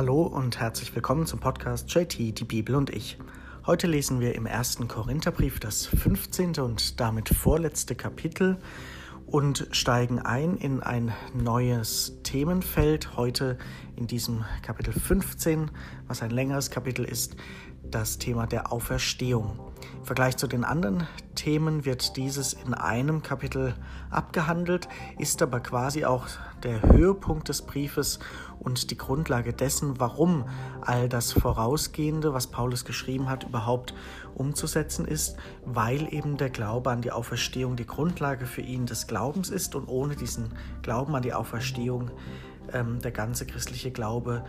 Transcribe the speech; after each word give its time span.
Hallo 0.00 0.22
und 0.22 0.58
herzlich 0.58 0.94
willkommen 0.94 1.26
zum 1.26 1.40
Podcast 1.40 1.92
JT, 1.92 2.16
die 2.40 2.44
Bibel 2.44 2.74
und 2.74 2.88
ich. 2.88 3.18
Heute 3.66 3.86
lesen 3.86 4.18
wir 4.18 4.34
im 4.34 4.46
ersten 4.46 4.88
Korintherbrief 4.88 5.60
das 5.60 5.84
15. 5.84 6.58
und 6.60 7.00
damit 7.00 7.28
vorletzte 7.28 7.94
Kapitel 7.94 8.56
und 9.26 9.68
steigen 9.72 10.18
ein 10.18 10.56
in 10.56 10.82
ein 10.82 11.12
neues 11.34 12.14
Themenfeld. 12.22 13.18
Heute 13.18 13.58
in 14.00 14.06
diesem 14.06 14.44
Kapitel 14.62 14.92
15, 14.92 15.70
was 16.08 16.22
ein 16.22 16.30
längeres 16.30 16.70
Kapitel 16.70 17.04
ist, 17.04 17.36
das 17.82 18.18
Thema 18.18 18.46
der 18.46 18.72
Auferstehung. 18.72 19.58
Im 19.98 20.04
Vergleich 20.04 20.36
zu 20.36 20.46
den 20.46 20.64
anderen 20.64 21.06
Themen 21.34 21.84
wird 21.84 22.16
dieses 22.16 22.54
in 22.54 22.72
einem 22.74 23.22
Kapitel 23.22 23.74
abgehandelt, 24.10 24.88
ist 25.18 25.42
aber 25.42 25.60
quasi 25.60 26.04
auch 26.04 26.26
der 26.62 26.82
Höhepunkt 26.82 27.48
des 27.48 27.62
Briefes 27.62 28.18
und 28.58 28.90
die 28.90 28.96
Grundlage 28.96 29.52
dessen, 29.52 30.00
warum 30.00 30.46
all 30.80 31.08
das 31.08 31.32
Vorausgehende, 31.32 32.32
was 32.32 32.46
Paulus 32.46 32.84
geschrieben 32.84 33.28
hat, 33.28 33.44
überhaupt 33.44 33.94
umzusetzen 34.34 35.06
ist, 35.06 35.36
weil 35.64 36.12
eben 36.12 36.36
der 36.36 36.50
Glaube 36.50 36.90
an 36.90 37.02
die 37.02 37.12
Auferstehung 37.12 37.76
die 37.76 37.86
Grundlage 37.86 38.46
für 38.46 38.62
ihn 38.62 38.86
des 38.86 39.06
Glaubens 39.06 39.50
ist 39.50 39.74
und 39.74 39.88
ohne 39.88 40.16
diesen 40.16 40.52
Glauben 40.82 41.14
an 41.14 41.22
die 41.22 41.34
Auferstehung 41.34 42.10
ähm, 42.72 43.00
der 43.00 43.10
ganze 43.10 43.46
christliche 43.46 43.90
Glaube 43.90 44.44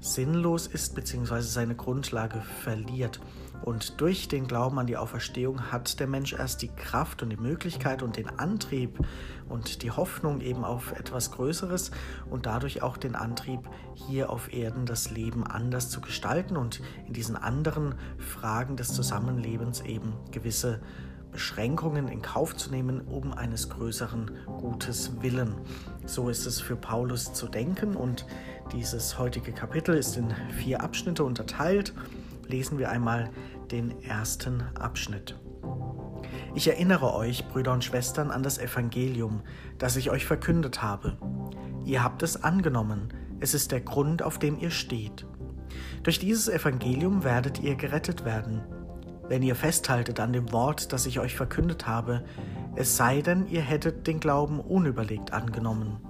sinnlos 0.00 0.66
ist 0.66 0.94
bzw. 0.94 1.40
seine 1.40 1.74
Grundlage 1.74 2.40
verliert. 2.40 3.20
Und 3.62 4.00
durch 4.00 4.28
den 4.28 4.46
Glauben 4.46 4.78
an 4.78 4.86
die 4.86 4.96
Auferstehung 4.96 5.70
hat 5.70 6.00
der 6.00 6.06
Mensch 6.06 6.32
erst 6.32 6.62
die 6.62 6.68
Kraft 6.68 7.22
und 7.22 7.28
die 7.28 7.36
Möglichkeit 7.36 8.02
und 8.02 8.16
den 8.16 8.28
Antrieb 8.38 8.98
und 9.50 9.82
die 9.82 9.90
Hoffnung 9.90 10.40
eben 10.40 10.64
auf 10.64 10.92
etwas 10.92 11.30
Größeres 11.32 11.90
und 12.30 12.46
dadurch 12.46 12.82
auch 12.82 12.96
den 12.96 13.14
Antrieb, 13.14 13.68
hier 13.94 14.30
auf 14.30 14.52
Erden 14.52 14.86
das 14.86 15.10
Leben 15.10 15.46
anders 15.46 15.90
zu 15.90 16.00
gestalten 16.00 16.56
und 16.56 16.80
in 17.06 17.12
diesen 17.12 17.36
anderen 17.36 17.96
Fragen 18.16 18.76
des 18.76 18.94
Zusammenlebens 18.94 19.82
eben 19.82 20.14
gewisse 20.30 20.80
Beschränkungen 21.32 22.08
in 22.08 22.22
Kauf 22.22 22.56
zu 22.56 22.70
nehmen, 22.70 23.02
um 23.02 23.32
eines 23.32 23.68
größeren 23.68 24.30
Gutes 24.58 25.20
willen. 25.20 25.54
So 26.06 26.28
ist 26.28 26.46
es 26.46 26.60
für 26.60 26.76
Paulus 26.76 27.32
zu 27.32 27.48
denken 27.48 27.96
und 27.96 28.26
dieses 28.72 29.18
heutige 29.18 29.52
Kapitel 29.52 29.94
ist 29.94 30.16
in 30.16 30.34
vier 30.56 30.82
Abschnitte 30.82 31.24
unterteilt. 31.24 31.92
Lesen 32.46 32.78
wir 32.78 32.90
einmal 32.90 33.30
den 33.70 34.02
ersten 34.02 34.62
Abschnitt. 34.78 35.36
Ich 36.54 36.66
erinnere 36.66 37.14
euch, 37.14 37.46
Brüder 37.48 37.72
und 37.72 37.84
Schwestern, 37.84 38.30
an 38.30 38.42
das 38.42 38.58
Evangelium, 38.58 39.42
das 39.78 39.96
ich 39.96 40.10
euch 40.10 40.26
verkündet 40.26 40.82
habe. 40.82 41.16
Ihr 41.84 42.02
habt 42.02 42.22
es 42.22 42.42
angenommen, 42.42 43.12
es 43.38 43.54
ist 43.54 43.72
der 43.72 43.80
Grund, 43.80 44.22
auf 44.22 44.38
dem 44.38 44.58
ihr 44.58 44.70
steht. 44.70 45.26
Durch 46.02 46.18
dieses 46.18 46.48
Evangelium 46.48 47.24
werdet 47.24 47.60
ihr 47.60 47.76
gerettet 47.76 48.24
werden 48.24 48.62
wenn 49.30 49.42
ihr 49.42 49.54
festhaltet 49.54 50.18
an 50.18 50.32
dem 50.32 50.50
Wort, 50.50 50.92
das 50.92 51.06
ich 51.06 51.20
euch 51.20 51.36
verkündet 51.36 51.86
habe, 51.86 52.24
es 52.74 52.96
sei 52.96 53.22
denn, 53.22 53.46
ihr 53.46 53.60
hättet 53.60 54.08
den 54.08 54.18
Glauben 54.18 54.58
unüberlegt 54.58 55.32
angenommen. 55.32 56.00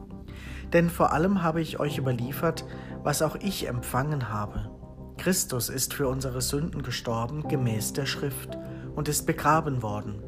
Denn 0.73 0.89
vor 0.89 1.13
allem 1.13 1.43
habe 1.43 1.61
ich 1.61 1.79
euch 1.79 1.99
überliefert, 1.99 2.65
was 3.03 3.21
auch 3.21 3.37
ich 3.37 3.69
empfangen 3.69 4.31
habe. 4.31 4.71
Christus 5.19 5.69
ist 5.69 5.93
für 5.93 6.09
unsere 6.09 6.41
Sünden 6.41 6.83
gestorben 6.83 7.47
gemäß 7.47 7.93
der 7.93 8.07
Schrift 8.07 8.57
und 8.97 9.07
ist 9.07 9.27
begraben 9.27 9.83
worden. 9.83 10.23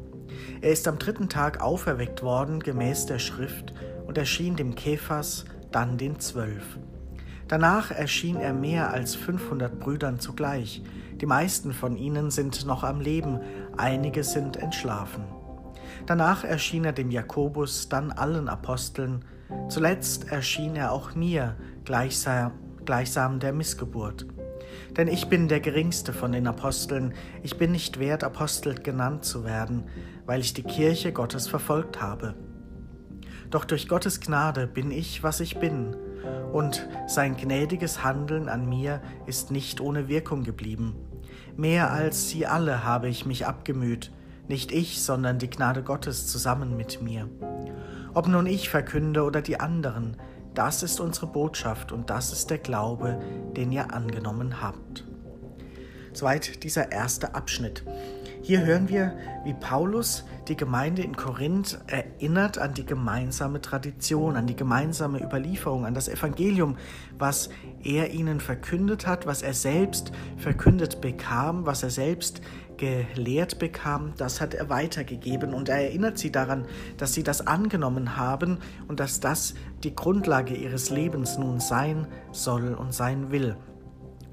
Er 0.61 0.71
ist 0.71 0.87
am 0.87 0.99
dritten 0.99 1.29
Tag 1.29 1.61
auferweckt 1.61 2.21
worden 2.21 2.59
gemäß 2.59 3.07
der 3.07 3.17
Schrift 3.17 3.73
und 4.05 4.19
erschien 4.19 4.55
dem 4.55 4.75
Kephas, 4.75 5.45
dann 5.71 5.97
den 5.97 6.19
Zwölf. 6.19 6.77
Danach 7.47 7.89
erschien 7.89 8.35
er 8.35 8.53
mehr 8.53 8.91
als 8.91 9.15
500 9.15 9.79
Brüdern 9.79 10.19
zugleich. 10.19 10.83
Die 11.21 11.25
meisten 11.25 11.73
von 11.73 11.95
ihnen 11.95 12.31
sind 12.31 12.65
noch 12.65 12.83
am 12.83 12.99
Leben, 12.99 13.39
einige 13.77 14.23
sind 14.23 14.57
entschlafen. 14.57 15.23
Danach 16.05 16.43
erschien 16.43 16.85
er 16.85 16.93
dem 16.93 17.11
Jakobus, 17.11 17.89
dann 17.89 18.11
allen 18.11 18.49
Aposteln. 18.49 19.23
Zuletzt 19.69 20.31
erschien 20.31 20.75
er 20.75 20.91
auch 20.91 21.15
mir, 21.15 21.55
gleichsam, 21.85 22.51
gleichsam 22.85 23.39
der 23.39 23.53
Missgeburt. 23.53 24.25
Denn 24.97 25.07
ich 25.07 25.27
bin 25.27 25.47
der 25.47 25.59
geringste 25.59 26.13
von 26.13 26.31
den 26.31 26.47
Aposteln, 26.47 27.13
ich 27.41 27.57
bin 27.57 27.71
nicht 27.71 27.99
wert, 27.99 28.23
Apostel 28.23 28.75
genannt 28.75 29.23
zu 29.23 29.43
werden, 29.43 29.85
weil 30.25 30.41
ich 30.41 30.53
die 30.53 30.63
Kirche 30.63 31.13
Gottes 31.13 31.47
verfolgt 31.47 32.01
habe. 32.01 32.35
Doch 33.49 33.65
durch 33.65 33.87
Gottes 33.87 34.19
Gnade 34.19 34.67
bin 34.67 34.91
ich, 34.91 35.21
was 35.23 35.39
ich 35.39 35.59
bin, 35.59 35.95
und 36.51 36.87
sein 37.07 37.35
gnädiges 37.35 38.03
Handeln 38.03 38.49
an 38.49 38.67
mir 38.67 39.01
ist 39.25 39.51
nicht 39.51 39.81
ohne 39.81 40.07
Wirkung 40.07 40.43
geblieben. 40.43 40.95
Mehr 41.55 41.91
als 41.91 42.29
sie 42.29 42.45
alle 42.45 42.83
habe 42.83 43.09
ich 43.09 43.25
mich 43.25 43.45
abgemüht, 43.45 44.11
nicht 44.47 44.71
ich, 44.71 45.01
sondern 45.01 45.39
die 45.39 45.49
Gnade 45.49 45.83
Gottes 45.83 46.27
zusammen 46.27 46.75
mit 46.75 47.01
mir. 47.01 47.29
Ob 48.13 48.27
nun 48.27 48.45
ich 48.45 48.69
verkünde 48.69 49.23
oder 49.23 49.41
die 49.41 49.59
anderen, 49.59 50.17
das 50.53 50.83
ist 50.83 50.99
unsere 50.99 51.27
Botschaft 51.27 51.91
und 51.91 52.09
das 52.09 52.31
ist 52.31 52.49
der 52.49 52.59
Glaube, 52.59 53.19
den 53.55 53.71
ihr 53.71 53.93
angenommen 53.93 54.61
habt. 54.61 55.05
Soweit 56.13 56.63
dieser 56.63 56.91
erste 56.91 57.33
Abschnitt. 57.33 57.83
Hier 58.45 58.65
hören 58.65 58.89
wir, 58.89 59.15
wie 59.45 59.53
Paulus 59.53 60.25
die 60.49 60.57
Gemeinde 60.57 61.01
in 61.01 61.15
Korinth 61.15 61.79
erinnert 61.87 62.57
an 62.57 62.73
die 62.73 62.85
gemeinsame 62.85 63.61
Tradition, 63.61 64.35
an 64.35 64.47
die 64.47 64.55
gemeinsame 64.57 65.23
Überlieferung, 65.23 65.85
an 65.85 65.93
das 65.93 66.09
Evangelium, 66.09 66.75
was 67.17 67.49
er 67.85 68.11
ihnen 68.11 68.41
verkündet 68.41 69.07
hat, 69.07 69.25
was 69.25 69.43
er 69.43 69.53
selbst 69.53 70.11
verkündet 70.35 70.99
bekam, 70.99 71.65
was 71.65 71.83
er 71.83 71.89
selbst 71.89 72.41
gelehrt 72.75 73.59
bekam, 73.59 74.11
das 74.17 74.41
hat 74.41 74.53
er 74.53 74.67
weitergegeben 74.67 75.53
und 75.53 75.69
er 75.69 75.77
erinnert 75.77 76.17
sie 76.17 76.33
daran, 76.33 76.65
dass 76.97 77.13
sie 77.13 77.23
das 77.23 77.47
angenommen 77.47 78.17
haben 78.17 78.57
und 78.89 78.99
dass 78.99 79.21
das 79.21 79.53
die 79.85 79.95
Grundlage 79.95 80.53
ihres 80.53 80.89
Lebens 80.89 81.37
nun 81.37 81.61
sein 81.61 82.07
soll 82.33 82.73
und 82.73 82.93
sein 82.93 83.31
will. 83.31 83.55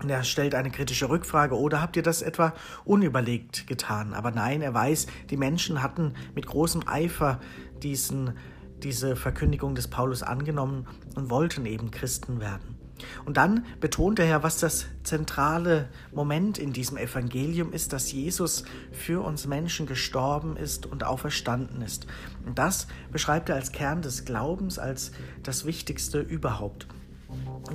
Und 0.02 0.08
er 0.10 0.24
stellt 0.24 0.54
eine 0.54 0.70
kritische 0.70 1.08
Rückfrage, 1.08 1.58
oder 1.58 1.82
habt 1.82 1.96
ihr 1.96 2.02
das 2.02 2.22
etwa 2.22 2.54
unüberlegt 2.84 3.66
getan? 3.66 4.14
Aber 4.14 4.30
nein, 4.30 4.62
er 4.62 4.72
weiß, 4.72 5.06
die 5.28 5.36
Menschen 5.36 5.82
hatten 5.82 6.14
mit 6.34 6.46
großem 6.46 6.86
Eifer 6.86 7.40
diesen, 7.82 8.34
diese 8.82 9.14
Verkündigung 9.14 9.74
des 9.74 9.88
Paulus 9.88 10.22
angenommen 10.22 10.86
und 11.14 11.30
wollten 11.30 11.66
eben 11.66 11.90
Christen 11.90 12.40
werden. 12.40 12.80
Und 13.24 13.36
dann 13.36 13.64
betont 13.80 14.18
er 14.18 14.26
ja, 14.26 14.42
was 14.42 14.58
das 14.58 14.86
zentrale 15.04 15.88
Moment 16.12 16.58
in 16.58 16.72
diesem 16.72 16.96
Evangelium 16.96 17.72
ist, 17.72 17.92
dass 17.92 18.12
Jesus 18.12 18.64
für 18.92 19.24
uns 19.24 19.46
Menschen 19.46 19.86
gestorben 19.86 20.56
ist 20.56 20.86
und 20.86 21.04
auferstanden 21.04 21.82
ist. 21.82 22.06
Und 22.46 22.58
das 22.58 22.86
beschreibt 23.10 23.48
er 23.48 23.56
als 23.56 23.72
Kern 23.72 24.02
des 24.02 24.24
Glaubens, 24.24 24.78
als 24.78 25.12
das 25.42 25.64
Wichtigste 25.64 26.20
überhaupt. 26.20 26.86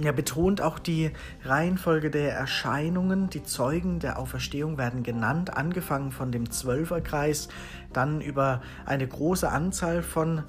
Er 0.02 0.12
betont 0.12 0.62
auch 0.62 0.78
die 0.78 1.12
Reihenfolge 1.44 2.10
der 2.10 2.34
Erscheinungen. 2.34 3.30
Die 3.30 3.44
Zeugen 3.44 4.00
der 4.00 4.20
Auferstehung 4.20 4.78
werden 4.78 5.04
genannt, 5.04 5.56
angefangen 5.56 6.12
von 6.12 6.32
dem 6.32 6.52
Zwölferkreis, 6.52 7.48
dann 7.94 8.20
über 8.20 8.62
eine 8.86 9.08
große 9.08 9.50
Anzahl 9.50 10.04
von 10.04 10.44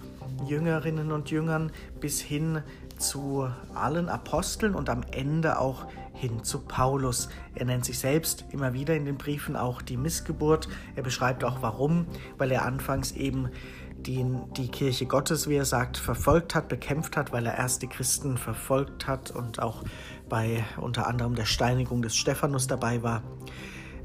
Jüngerinnen 0.49 1.13
und 1.13 1.31
Jüngern 1.31 1.71
bis 2.01 2.21
hin 2.21 2.63
zu 2.99 3.49
allen 3.75 4.09
Aposteln 4.09 4.75
und 4.75 4.89
am 4.89 5.03
Ende 5.13 5.59
auch 5.59 5.87
hin 6.15 6.43
zu 6.43 6.61
Paulus. 6.61 7.29
Er 7.55 7.67
nennt 7.67 7.85
sich 7.85 7.99
selbst 7.99 8.47
immer 8.51 8.73
wieder 8.73 8.97
in 8.97 9.05
den 9.05 9.19
Briefen 9.19 9.55
auch 9.55 9.83
die 9.83 9.99
Missgeburt. 9.99 10.69
Er 10.97 11.03
beschreibt 11.03 11.45
auch 11.45 11.61
warum, 11.61 12.07
weil 12.39 12.51
er 12.51 12.65
anfangs 12.65 13.13
eben 13.13 13.51
die 14.07 14.25
die 14.57 14.69
Kirche 14.69 15.07
Gottes, 15.07 15.49
wie 15.49 15.57
er 15.57 15.65
sagt, 15.65 15.97
verfolgt 15.97 16.55
hat, 16.55 16.69
bekämpft 16.69 17.17
hat, 17.17 17.33
weil 17.33 17.47
er 17.47 17.57
erst 17.57 17.83
die 17.83 17.89
Christen 17.89 18.39
verfolgt 18.39 19.07
hat 19.07 19.31
und 19.31 19.61
auch 19.61 19.83
bei 20.29 20.65
unter 20.81 21.07
anderem 21.07 21.35
der 21.35 21.45
Steinigung 21.45 22.03
des 22.03 22.17
Stephanus 22.17 22.67
dabei 22.67 23.03
war. 23.03 23.23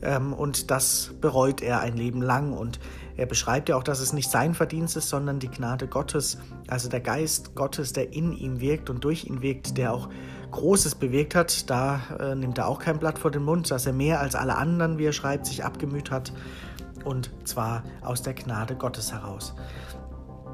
Ähm, 0.02 0.34
und 0.34 0.72
das 0.72 1.12
bereut 1.22 1.62
er 1.62 1.80
ein 1.82 1.96
Leben 1.96 2.22
lang. 2.22 2.54
Und 2.54 2.80
er 3.18 3.26
beschreibt 3.28 3.70
ja 3.70 3.76
auch, 3.76 3.84
dass 3.84 4.00
es 4.00 4.14
nicht 4.14 4.30
sein 4.30 4.54
Verdienst 4.54 4.98
ist, 4.98 5.10
sondern 5.10 5.40
die 5.40 5.50
Gnade 5.50 5.88
Gottes, 5.88 6.40
also 6.68 6.90
der 6.90 7.02
Geist 7.02 7.56
Gottes, 7.56 7.94
der 7.94 8.14
in 8.14 8.34
ihm 8.34 8.60
wirkt 8.60 8.90
und 8.90 9.04
durch 9.04 9.26
ihn 9.26 9.42
wirkt, 9.42 9.78
der 9.78 9.94
auch 9.94 10.10
Großes 10.52 10.96
bewirkt 10.96 11.36
hat. 11.36 11.70
Da 11.70 12.02
äh, 12.20 12.36
nimmt 12.36 12.58
er 12.58 12.68
auch 12.68 12.80
kein 12.80 13.00
Blatt 13.00 13.20
vor 13.20 13.32
den 13.32 13.44
Mund, 13.44 13.70
dass 13.70 13.86
er 13.86 13.94
mehr 13.94 14.20
als 14.20 14.36
alle 14.36 14.56
anderen, 14.56 14.98
wie 14.98 15.06
er 15.06 15.14
schreibt, 15.14 15.46
sich 15.46 15.64
abgemüht 15.64 16.12
hat 16.12 16.34
und 17.04 17.32
zwar 17.46 17.84
aus 18.02 18.22
der 18.22 18.34
Gnade 18.34 18.76
Gottes 18.76 19.12
heraus. 19.12 19.56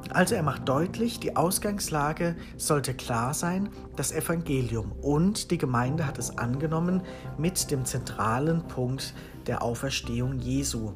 Also 0.10 0.36
er 0.36 0.44
macht 0.44 0.68
deutlich, 0.70 1.20
die 1.20 1.36
Ausgangslage 1.36 2.36
sollte 2.56 2.94
klar 2.94 3.34
sein, 3.34 3.70
das 3.96 4.12
Evangelium 4.12 4.92
und 5.02 5.52
die 5.52 5.58
Gemeinde 5.58 6.08
hat 6.08 6.18
es 6.18 6.38
angenommen 6.38 7.02
mit 7.38 7.72
dem 7.72 7.86
zentralen 7.86 8.68
Punkt 8.68 9.14
der 9.48 9.62
Auferstehung 9.62 10.40
Jesu. 10.40 10.94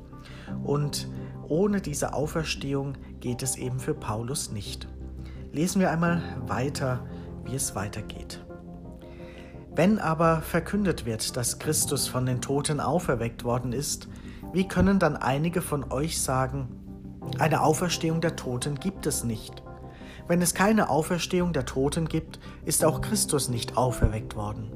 Und 0.64 1.08
ohne 1.48 1.82
diese 1.82 2.14
Auferstehung 2.14 2.94
geht 3.20 3.44
es 3.44 3.58
eben 3.58 3.80
für 3.80 3.94
Paulus 3.94 4.52
nicht. 4.52 4.88
Lesen 5.52 5.82
wir 5.82 5.92
einmal 5.92 6.22
weiter, 6.48 7.06
wie 7.44 7.56
es 7.56 7.76
weitergeht. 7.76 8.44
Wenn 9.74 10.00
aber 10.00 10.42
verkündet 10.42 11.06
wird, 11.06 11.38
dass 11.38 11.60
Christus 11.60 12.08
von 12.08 12.26
den 12.26 12.42
Toten 12.42 12.80
auferweckt 12.80 13.44
worden 13.44 13.72
ist, 13.72 14.10
wie 14.54 14.68
können 14.68 15.00
dann 15.00 15.16
einige 15.16 15.62
von 15.62 15.92
euch 15.92 16.22
sagen, 16.22 16.68
eine 17.40 17.62
Auferstehung 17.62 18.22
der 18.22 18.36
Toten 18.36 18.76
gibt 18.76 19.06
es 19.06 19.24
nicht? 19.24 19.64
Wenn 20.28 20.42
es 20.42 20.54
keine 20.54 20.90
Auferstehung 20.90 21.54
der 21.54 21.66
Toten 21.66 22.08
gibt, 22.08 22.40
ist 22.66 22.86
auch 22.86 23.02
Christus 23.02 23.50
nicht 23.50 23.78
auferweckt 23.78 24.36
worden. 24.36 24.72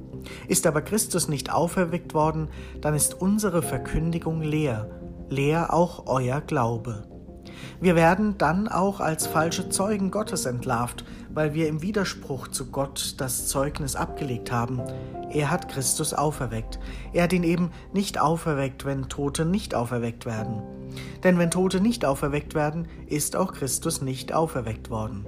Ist 0.47 0.67
aber 0.67 0.81
Christus 0.81 1.27
nicht 1.27 1.51
auferweckt 1.51 2.13
worden, 2.13 2.49
dann 2.81 2.95
ist 2.95 3.13
unsere 3.21 3.61
Verkündigung 3.61 4.41
leer, 4.41 4.89
leer 5.29 5.73
auch 5.73 6.07
euer 6.07 6.41
Glaube. 6.41 7.07
Wir 7.79 7.95
werden 7.95 8.37
dann 8.37 8.67
auch 8.67 8.99
als 8.99 9.27
falsche 9.27 9.69
Zeugen 9.69 10.11
Gottes 10.11 10.45
entlarvt, 10.45 11.05
weil 11.35 11.53
wir 11.53 11.67
im 11.67 11.81
Widerspruch 11.81 12.47
zu 12.47 12.71
Gott 12.71 13.15
das 13.17 13.47
Zeugnis 13.47 13.95
abgelegt 13.95 14.51
haben. 14.51 14.81
Er 15.31 15.51
hat 15.51 15.69
Christus 15.69 16.13
auferweckt. 16.13 16.79
Er 17.11 17.25
hat 17.25 17.33
ihn 17.33 17.43
eben 17.43 17.71
nicht 17.93 18.19
auferweckt, 18.19 18.85
wenn 18.85 19.09
Tote 19.09 19.45
nicht 19.45 19.75
auferweckt 19.75 20.25
werden. 20.25 20.63
Denn 21.23 21.37
wenn 21.37 21.51
Tote 21.51 21.81
nicht 21.81 22.05
auferweckt 22.05 22.55
werden, 22.55 22.87
ist 23.07 23.35
auch 23.35 23.53
Christus 23.53 24.01
nicht 24.01 24.33
auferweckt 24.33 24.89
worden. 24.89 25.25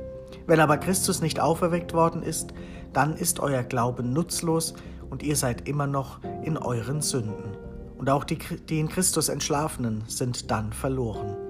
Wenn 0.47 0.61
aber 0.61 0.77
Christus 0.77 1.21
nicht 1.21 1.41
auferweckt 1.41 1.93
worden 1.93 2.23
ist, 2.23 2.53
dann 2.93 3.13
ist 3.15 3.41
euer 3.41 3.63
Glaube 3.63 4.01
nutzlos 4.01 4.75
und 5.09 5.23
ihr 5.23 5.35
seid 5.35 5.67
immer 5.67 5.87
noch 5.87 6.21
in 6.43 6.57
euren 6.57 7.01
Sünden. 7.01 7.57
Und 7.97 8.09
auch 8.09 8.23
die, 8.23 8.37
die 8.69 8.79
in 8.79 8.87
Christus 8.87 9.27
Entschlafenen 9.27 10.05
sind 10.07 10.51
dann 10.51 10.71
verloren. 10.71 11.46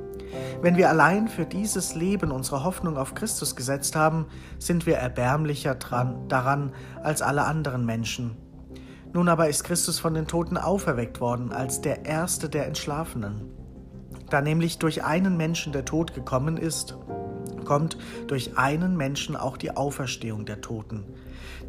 Wenn 0.62 0.78
wir 0.78 0.90
allein 0.90 1.28
für 1.28 1.46
dieses 1.46 1.96
Leben 1.96 2.32
unsere 2.32 2.64
Hoffnung 2.64 2.98
auf 2.98 3.14
Christus 3.14 3.56
gesetzt 3.56 3.96
haben, 3.96 4.26
sind 4.60 4.86
wir 4.86 4.98
erbärmlicher 4.98 5.76
dran, 5.76 6.28
daran 6.28 6.74
als 7.04 7.22
alle 7.22 7.46
anderen 7.46 7.86
Menschen. 7.86 8.38
Nun 9.14 9.30
aber 9.30 9.50
ist 9.50 9.64
Christus 9.64 10.00
von 10.00 10.14
den 10.14 10.28
Toten 10.28 10.58
auferweckt 10.58 11.22
worden 11.22 11.52
als 11.52 11.82
der 11.82 12.06
Erste 12.06 12.50
der 12.50 12.68
Entschlafenen. 12.68 13.50
Da 14.30 14.42
nämlich 14.42 14.78
durch 14.80 15.04
einen 15.04 15.38
Menschen 15.38 15.72
der 15.72 15.86
Tod 15.86 16.14
gekommen 16.14 16.58
ist, 16.58 16.98
kommt 17.66 17.98
durch 18.28 18.58
einen 18.58 18.98
Menschen 18.98 19.36
auch 19.36 19.58
die 19.58 19.76
Auferstehung 19.76 20.46
der 20.46 20.62
Toten. 20.62 21.06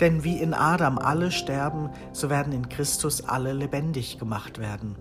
Denn 0.00 0.24
wie 0.24 0.38
in 0.38 0.54
Adam 0.54 0.98
alle 0.98 1.30
sterben, 1.30 1.90
so 2.12 2.30
werden 2.30 2.52
in 2.52 2.68
Christus 2.68 3.22
alle 3.24 3.52
lebendig 3.52 4.18
gemacht 4.18 4.58
werden. 4.58 4.96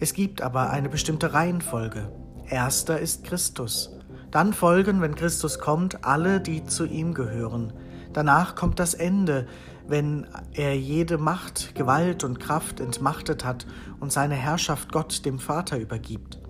Es 0.00 0.12
gibt 0.12 0.42
aber 0.42 0.70
eine 0.70 0.88
bestimmte 0.88 1.32
Reihenfolge. 1.34 2.10
Erster 2.48 2.98
ist 2.98 3.24
Christus. 3.24 3.90
Dann 4.30 4.52
folgen, 4.52 5.00
wenn 5.00 5.14
Christus 5.14 5.58
kommt, 5.58 6.04
alle, 6.04 6.40
die 6.40 6.64
zu 6.64 6.84
ihm 6.84 7.14
gehören. 7.14 7.72
Danach 8.12 8.54
kommt 8.54 8.78
das 8.78 8.94
Ende, 8.94 9.46
wenn 9.86 10.26
er 10.52 10.76
jede 10.76 11.18
Macht, 11.18 11.74
Gewalt 11.74 12.24
und 12.24 12.40
Kraft 12.40 12.80
entmachtet 12.80 13.44
hat 13.44 13.66
und 14.00 14.12
seine 14.12 14.34
Herrschaft 14.34 14.92
Gott 14.92 15.24
dem 15.24 15.38
Vater 15.38 15.78
übergibt. 15.78 16.40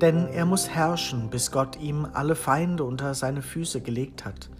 Denn 0.00 0.26
er 0.26 0.46
muss 0.46 0.68
herrschen, 0.68 1.30
bis 1.30 1.50
Gott 1.50 1.78
ihm 1.80 2.06
alle 2.12 2.34
Feinde 2.34 2.84
unter 2.84 3.14
seine 3.14 3.42
Füße 3.42 3.80
gelegt 3.80 4.24
hat. 4.24 4.50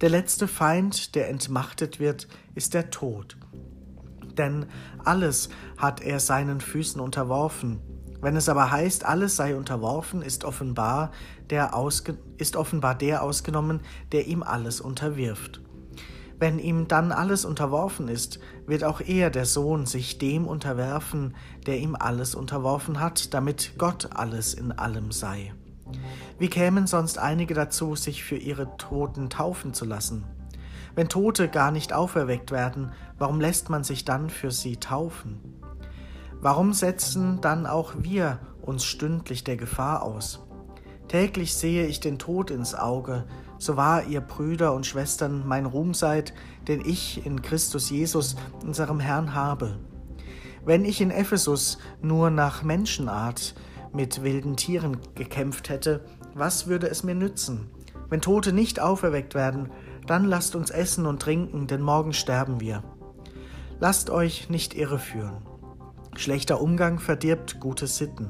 Der 0.00 0.10
letzte 0.10 0.48
Feind, 0.48 1.14
der 1.14 1.28
entmachtet 1.28 2.00
wird, 2.00 2.28
ist 2.54 2.74
der 2.74 2.90
Tod. 2.90 3.36
Denn 4.36 4.66
alles 5.04 5.48
hat 5.76 6.00
er 6.00 6.20
seinen 6.20 6.60
Füßen 6.60 7.00
unterworfen. 7.00 7.80
Wenn 8.22 8.36
es 8.36 8.48
aber 8.48 8.70
heißt, 8.70 9.04
alles 9.04 9.34
sei 9.34 9.56
unterworfen, 9.56 10.22
ist 10.22 10.44
offenbar 10.44 11.10
der, 11.50 11.74
ausge 11.74 12.16
ist 12.38 12.54
offenbar 12.56 12.94
der 12.94 13.24
ausgenommen, 13.24 13.80
der 14.12 14.28
ihm 14.28 14.44
alles 14.44 14.80
unterwirft. 14.80 15.60
Wenn 16.38 16.60
ihm 16.60 16.86
dann 16.86 17.10
alles 17.10 17.44
unterworfen 17.44 18.06
ist, 18.06 18.38
wird 18.64 18.84
auch 18.84 19.00
er, 19.00 19.30
der 19.30 19.44
Sohn, 19.44 19.86
sich 19.86 20.18
dem 20.18 20.46
unterwerfen, 20.46 21.34
der 21.66 21.78
ihm 21.78 21.96
alles 21.96 22.36
unterworfen 22.36 23.00
hat, 23.00 23.34
damit 23.34 23.74
Gott 23.76 24.10
alles 24.14 24.54
in 24.54 24.70
allem 24.70 25.10
sei. 25.10 25.52
Wie 26.38 26.48
kämen 26.48 26.86
sonst 26.86 27.18
einige 27.18 27.54
dazu, 27.54 27.96
sich 27.96 28.22
für 28.22 28.36
ihre 28.36 28.76
Toten 28.76 29.30
taufen 29.30 29.74
zu 29.74 29.84
lassen? 29.84 30.24
Wenn 30.94 31.08
Tote 31.08 31.48
gar 31.48 31.72
nicht 31.72 31.92
auferweckt 31.92 32.52
werden, 32.52 32.92
warum 33.18 33.40
lässt 33.40 33.68
man 33.68 33.82
sich 33.82 34.04
dann 34.04 34.30
für 34.30 34.52
sie 34.52 34.76
taufen? 34.76 35.61
Warum 36.42 36.72
setzen 36.72 37.40
dann 37.40 37.66
auch 37.66 37.92
wir 37.98 38.40
uns 38.62 38.84
stündlich 38.84 39.44
der 39.44 39.56
Gefahr 39.56 40.02
aus? 40.02 40.40
Täglich 41.06 41.54
sehe 41.54 41.86
ich 41.86 42.00
den 42.00 42.18
Tod 42.18 42.50
ins 42.50 42.74
Auge, 42.74 43.26
so 43.58 43.76
wahr 43.76 44.06
ihr 44.06 44.20
Brüder 44.20 44.74
und 44.74 44.84
Schwestern 44.84 45.46
mein 45.46 45.66
Ruhm 45.66 45.94
seid, 45.94 46.34
den 46.66 46.84
ich 46.84 47.24
in 47.24 47.42
Christus 47.42 47.90
Jesus, 47.90 48.34
unserem 48.60 48.98
Herrn, 48.98 49.36
habe. 49.36 49.78
Wenn 50.64 50.84
ich 50.84 51.00
in 51.00 51.12
Ephesus 51.12 51.78
nur 52.00 52.30
nach 52.30 52.64
Menschenart 52.64 53.54
mit 53.92 54.24
wilden 54.24 54.56
Tieren 54.56 54.96
gekämpft 55.14 55.68
hätte, 55.68 56.04
was 56.34 56.66
würde 56.66 56.88
es 56.88 57.04
mir 57.04 57.14
nützen? 57.14 57.70
Wenn 58.08 58.20
Tote 58.20 58.52
nicht 58.52 58.80
auferweckt 58.80 59.36
werden, 59.36 59.70
dann 60.08 60.24
lasst 60.24 60.56
uns 60.56 60.70
essen 60.70 61.06
und 61.06 61.22
trinken, 61.22 61.68
denn 61.68 61.82
morgen 61.82 62.12
sterben 62.12 62.58
wir. 62.58 62.82
Lasst 63.78 64.10
euch 64.10 64.50
nicht 64.50 64.74
irreführen. 64.74 65.51
Schlechter 66.16 66.60
Umgang 66.60 66.98
verdirbt 66.98 67.58
gute 67.58 67.86
Sitten. 67.86 68.28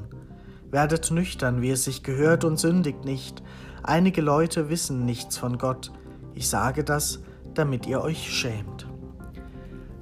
Werdet 0.71 1.11
nüchtern, 1.11 1.61
wie 1.61 1.69
es 1.69 1.83
sich 1.83 2.01
gehört, 2.01 2.43
und 2.45 2.57
sündigt 2.57 3.05
nicht. 3.05 3.43
Einige 3.83 4.21
Leute 4.21 4.69
wissen 4.69 5.05
nichts 5.05 5.37
von 5.37 5.57
Gott. 5.57 5.91
Ich 6.33 6.49
sage 6.49 6.83
das, 6.83 7.19
damit 7.53 7.85
ihr 7.85 8.01
euch 8.01 8.31
schämt. 8.33 8.87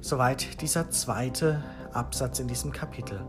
Soweit 0.00 0.62
dieser 0.62 0.90
zweite 0.90 1.62
Absatz 1.92 2.38
in 2.38 2.48
diesem 2.48 2.72
Kapitel. 2.72 3.20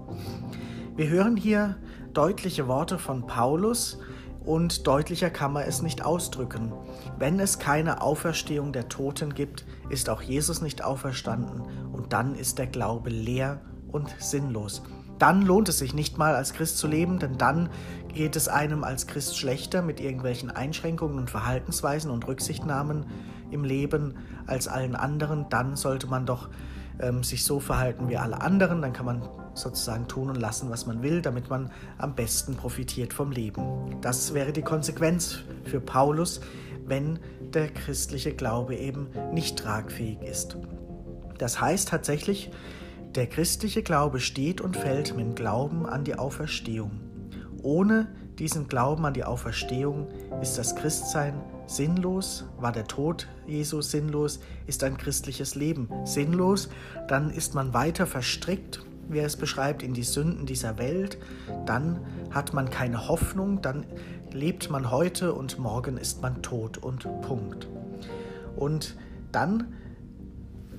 Wir 0.95 1.09
hören 1.09 1.35
hier 1.35 1.75
deutliche 2.13 2.67
Worte 2.67 2.99
von 2.99 3.25
Paulus 3.25 3.99
und 4.45 4.85
deutlicher 4.87 5.31
kann 5.31 5.51
man 5.51 5.63
es 5.63 5.81
nicht 5.81 6.05
ausdrücken. 6.05 6.71
Wenn 7.17 7.39
es 7.39 7.59
keine 7.59 8.01
Auferstehung 8.01 8.71
der 8.71 8.87
Toten 8.87 9.33
gibt, 9.33 9.65
ist 9.89 10.09
auch 10.09 10.21
Jesus 10.21 10.61
nicht 10.61 10.83
auferstanden 10.83 11.63
und 11.91 12.13
dann 12.13 12.35
ist 12.35 12.59
der 12.59 12.67
Glaube 12.67 13.09
leer 13.09 13.59
und 13.93 14.13
sinnlos. 14.19 14.83
Dann 15.19 15.41
lohnt 15.41 15.69
es 15.69 15.77
sich 15.77 15.93
nicht 15.93 16.17
mal 16.17 16.35
als 16.35 16.53
Christ 16.53 16.77
zu 16.77 16.87
leben, 16.87 17.19
denn 17.19 17.37
dann 17.37 17.69
geht 18.13 18.35
es 18.35 18.49
einem 18.49 18.83
als 18.83 19.07
Christ 19.07 19.37
schlechter 19.37 19.81
mit 19.81 20.01
irgendwelchen 20.01 20.51
Einschränkungen 20.51 21.17
und 21.17 21.29
Verhaltensweisen 21.29 22.11
und 22.11 22.27
Rücksichtnahmen 22.27 23.05
im 23.51 23.63
Leben 23.63 24.15
als 24.47 24.67
allen 24.67 24.95
anderen. 24.95 25.45
Dann 25.49 25.75
sollte 25.75 26.07
man 26.07 26.25
doch 26.25 26.49
ähm, 26.99 27.23
sich 27.23 27.43
so 27.45 27.59
verhalten 27.59 28.09
wie 28.09 28.17
alle 28.17 28.41
anderen. 28.41 28.81
Dann 28.81 28.93
kann 28.93 29.05
man 29.05 29.29
sozusagen 29.53 30.07
tun 30.07 30.29
und 30.29 30.35
lassen, 30.35 30.69
was 30.69 30.85
man 30.85 31.03
will, 31.03 31.21
damit 31.21 31.49
man 31.49 31.71
am 31.97 32.15
besten 32.15 32.55
profitiert 32.55 33.13
vom 33.13 33.31
Leben. 33.31 33.97
Das 34.01 34.33
wäre 34.33 34.51
die 34.51 34.63
Konsequenz 34.63 35.39
für 35.63 35.79
Paulus, 35.79 36.41
wenn 36.85 37.19
der 37.53 37.69
christliche 37.69 38.33
Glaube 38.33 38.75
eben 38.75 39.07
nicht 39.31 39.57
tragfähig 39.57 40.21
ist. 40.21 40.57
Das 41.37 41.61
heißt 41.61 41.89
tatsächlich, 41.89 42.51
der 43.15 43.27
christliche 43.27 43.83
Glaube 43.83 44.19
steht 44.19 44.59
und 44.61 44.75
fällt 44.75 45.15
mit 45.15 45.25
dem 45.25 45.35
Glauben 45.35 45.85
an 45.85 46.03
die 46.03 46.15
Auferstehung. 46.15 46.91
Ohne 47.61 48.07
diesen 48.39 48.67
Glauben 48.67 49.05
an 49.05 49.13
die 49.13 49.23
Auferstehung 49.23 50.07
ist 50.41 50.57
das 50.57 50.75
Christsein 50.75 51.35
sinnlos, 51.67 52.45
war 52.57 52.71
der 52.71 52.85
Tod 52.85 53.27
Jesu 53.47 53.81
sinnlos, 53.81 54.39
ist 54.67 54.83
ein 54.83 54.97
christliches 54.97 55.55
Leben 55.55 55.87
sinnlos, 56.05 56.69
dann 57.07 57.29
ist 57.29 57.53
man 57.53 57.73
weiter 57.73 58.07
verstrickt, 58.07 58.83
wie 59.09 59.19
er 59.19 59.25
es 59.25 59.37
beschreibt, 59.37 59.83
in 59.83 59.93
die 59.93 60.03
Sünden 60.03 60.45
dieser 60.45 60.77
Welt, 60.77 61.17
dann 61.65 61.99
hat 62.31 62.53
man 62.53 62.69
keine 62.69 63.07
Hoffnung, 63.07 63.61
dann 63.61 63.85
lebt 64.31 64.71
man 64.71 64.89
heute 64.89 65.33
und 65.33 65.59
morgen 65.59 65.97
ist 65.97 66.21
man 66.21 66.41
tot 66.41 66.79
und 66.79 67.07
Punkt. 67.21 67.67
Und 68.55 68.95
dann 69.31 69.73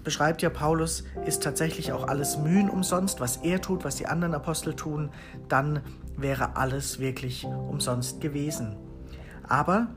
beschreibt 0.05 0.43
ja 0.43 0.51
Paulus, 0.51 1.05
ist 1.27 1.43
tatsächlich 1.43 1.93
auch 1.93 2.07
alles 2.07 2.39
Mühen 2.39 2.71
umsonst, 2.71 3.21
was 3.21 3.39
er 3.39 3.61
tut, 3.61 3.85
was 3.85 3.97
die 3.97 4.07
anderen 4.07 4.35
Apostel 4.35 4.75
tun, 4.75 5.11
dann 5.49 5.81
wäre 6.17 6.57
alles 6.57 7.01
wirklich 7.01 7.45
umsonst 7.45 8.21
gewesen. 8.21 8.77
Aber 9.49 9.89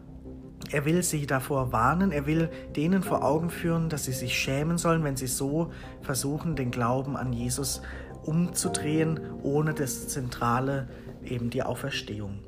er 0.72 0.86
will 0.86 1.04
sie 1.04 1.28
davor 1.28 1.72
warnen, 1.72 2.12
er 2.12 2.26
will 2.26 2.50
denen 2.76 3.04
vor 3.04 3.24
Augen 3.24 3.50
führen, 3.50 3.90
dass 3.90 4.06
sie 4.06 4.14
sich 4.14 4.38
schämen 4.38 4.78
sollen, 4.78 5.04
wenn 5.04 5.16
sie 5.16 5.28
so 5.28 5.72
versuchen, 6.02 6.56
den 6.56 6.72
Glauben 6.72 7.16
an 7.16 7.32
Jesus 7.32 7.82
umzudrehen, 8.26 9.20
ohne 9.44 9.74
das 9.74 10.08
Zentrale, 10.08 10.88
eben 11.24 11.50
die 11.50 11.64
Auferstehung. 11.64 12.40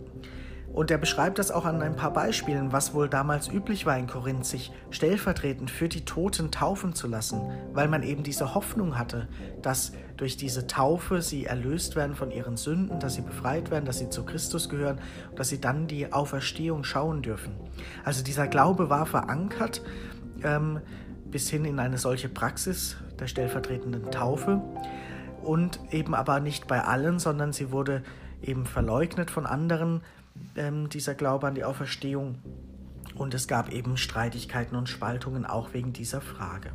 Und 0.74 0.92
er 0.92 0.98
beschreibt 0.98 1.40
das 1.40 1.52
auch 1.52 1.66
an 1.66 1.82
ein 1.82 1.96
paar 1.96 2.14
Beispielen, 2.14 2.72
was 2.72 2.94
wohl 2.94 3.10
damals 3.10 3.48
üblich 3.48 3.86
war 3.86 3.98
in 3.98 4.08
Korinth, 4.08 4.46
sich 4.46 4.72
stellvertretend 4.92 5.72
für 5.72 5.90
die 5.90 6.06
Toten 6.06 6.52
taufen 6.52 6.94
zu 6.94 7.08
lassen, 7.08 7.42
weil 7.74 7.88
man 7.88 8.04
eben 8.04 8.24
diese 8.24 8.54
Hoffnung 8.54 8.98
hatte, 8.98 9.28
dass 9.62 9.92
durch 10.16 10.38
diese 10.38 10.68
Taufe 10.68 11.22
sie 11.22 11.46
erlöst 11.46 11.96
werden 11.96 12.16
von 12.16 12.32
ihren 12.32 12.56
Sünden, 12.56 13.00
dass 13.00 13.16
sie 13.16 13.22
befreit 13.22 13.72
werden, 13.72 13.86
dass 13.86 14.00
sie 14.00 14.10
zu 14.10 14.26
Christus 14.26 14.70
gehören 14.70 15.00
dass 15.36 15.50
sie 15.50 15.62
dann 15.62 15.88
die 15.88 16.12
Auferstehung 16.12 16.84
schauen 16.84 17.22
dürfen. 17.22 17.54
Also 18.04 18.24
dieser 18.24 18.48
Glaube 18.48 18.90
war 18.90 19.06
verankert 19.06 19.82
ähm, 20.44 20.82
bis 21.26 21.50
hin 21.50 21.66
in 21.66 21.80
eine 21.80 21.98
solche 21.98 22.30
Praxis, 22.30 22.98
der 23.20 23.28
stellvertretenden 23.28 24.12
Taufe 24.12 24.62
und 25.44 25.80
eben 25.92 26.16
aber 26.16 26.40
nicht 26.40 26.68
bei 26.68 26.84
allen, 26.84 27.20
sondern 27.20 27.54
sie 27.54 27.72
wurde 27.72 28.04
eben 28.42 28.66
verleugnet 28.66 29.32
von 29.32 29.46
anderen, 29.46 30.02
ähm, 30.56 30.90
dieser 30.90 31.16
Glaube 31.16 31.48
an 31.48 31.56
die 31.56 31.64
Auferstehung. 31.64 32.36
Und 33.16 33.34
es 33.34 33.48
gab 33.48 33.72
eben 33.72 33.98
Streitigkeiten 33.98 34.76
und 34.76 34.88
Spaltungen 34.88 35.46
auch 35.46 35.74
wegen 35.74 35.94
dieser 35.94 36.22
Frage. 36.22 36.72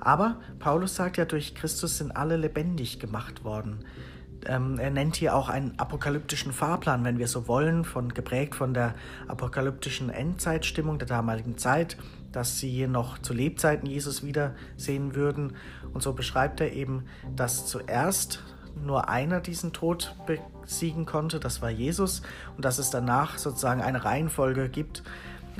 Aber 0.00 0.40
Paulus 0.58 0.96
sagt 0.96 1.16
ja, 1.16 1.24
durch 1.24 1.54
Christus 1.54 1.98
sind 1.98 2.14
alle 2.14 2.36
lebendig 2.36 3.00
gemacht 3.00 3.44
worden. 3.44 3.84
Ähm, 4.46 4.78
er 4.78 4.90
nennt 4.90 5.16
hier 5.16 5.34
auch 5.34 5.48
einen 5.48 5.78
apokalyptischen 5.78 6.52
Fahrplan, 6.52 7.04
wenn 7.04 7.18
wir 7.18 7.28
so 7.28 7.48
wollen, 7.48 7.84
von, 7.84 8.12
geprägt 8.12 8.54
von 8.54 8.74
der 8.74 8.94
apokalyptischen 9.28 10.10
Endzeitstimmung 10.10 10.98
der 10.98 11.08
damaligen 11.08 11.56
Zeit, 11.56 11.96
dass 12.32 12.58
sie 12.58 12.86
noch 12.86 13.18
zu 13.18 13.32
Lebzeiten 13.32 13.86
Jesus 13.88 14.22
wiedersehen 14.22 15.14
würden. 15.14 15.54
Und 15.92 16.02
so 16.02 16.12
beschreibt 16.12 16.60
er 16.60 16.72
eben, 16.72 17.04
dass 17.36 17.66
zuerst 17.66 18.42
nur 18.82 19.08
einer 19.08 19.40
diesen 19.40 19.72
Tod 19.72 20.14
besiegen 20.26 21.06
konnte, 21.06 21.40
das 21.40 21.62
war 21.62 21.70
Jesus, 21.70 22.22
und 22.56 22.64
dass 22.64 22.78
es 22.78 22.90
danach 22.90 23.38
sozusagen 23.38 23.82
eine 23.82 24.04
Reihenfolge 24.04 24.68
gibt, 24.68 25.02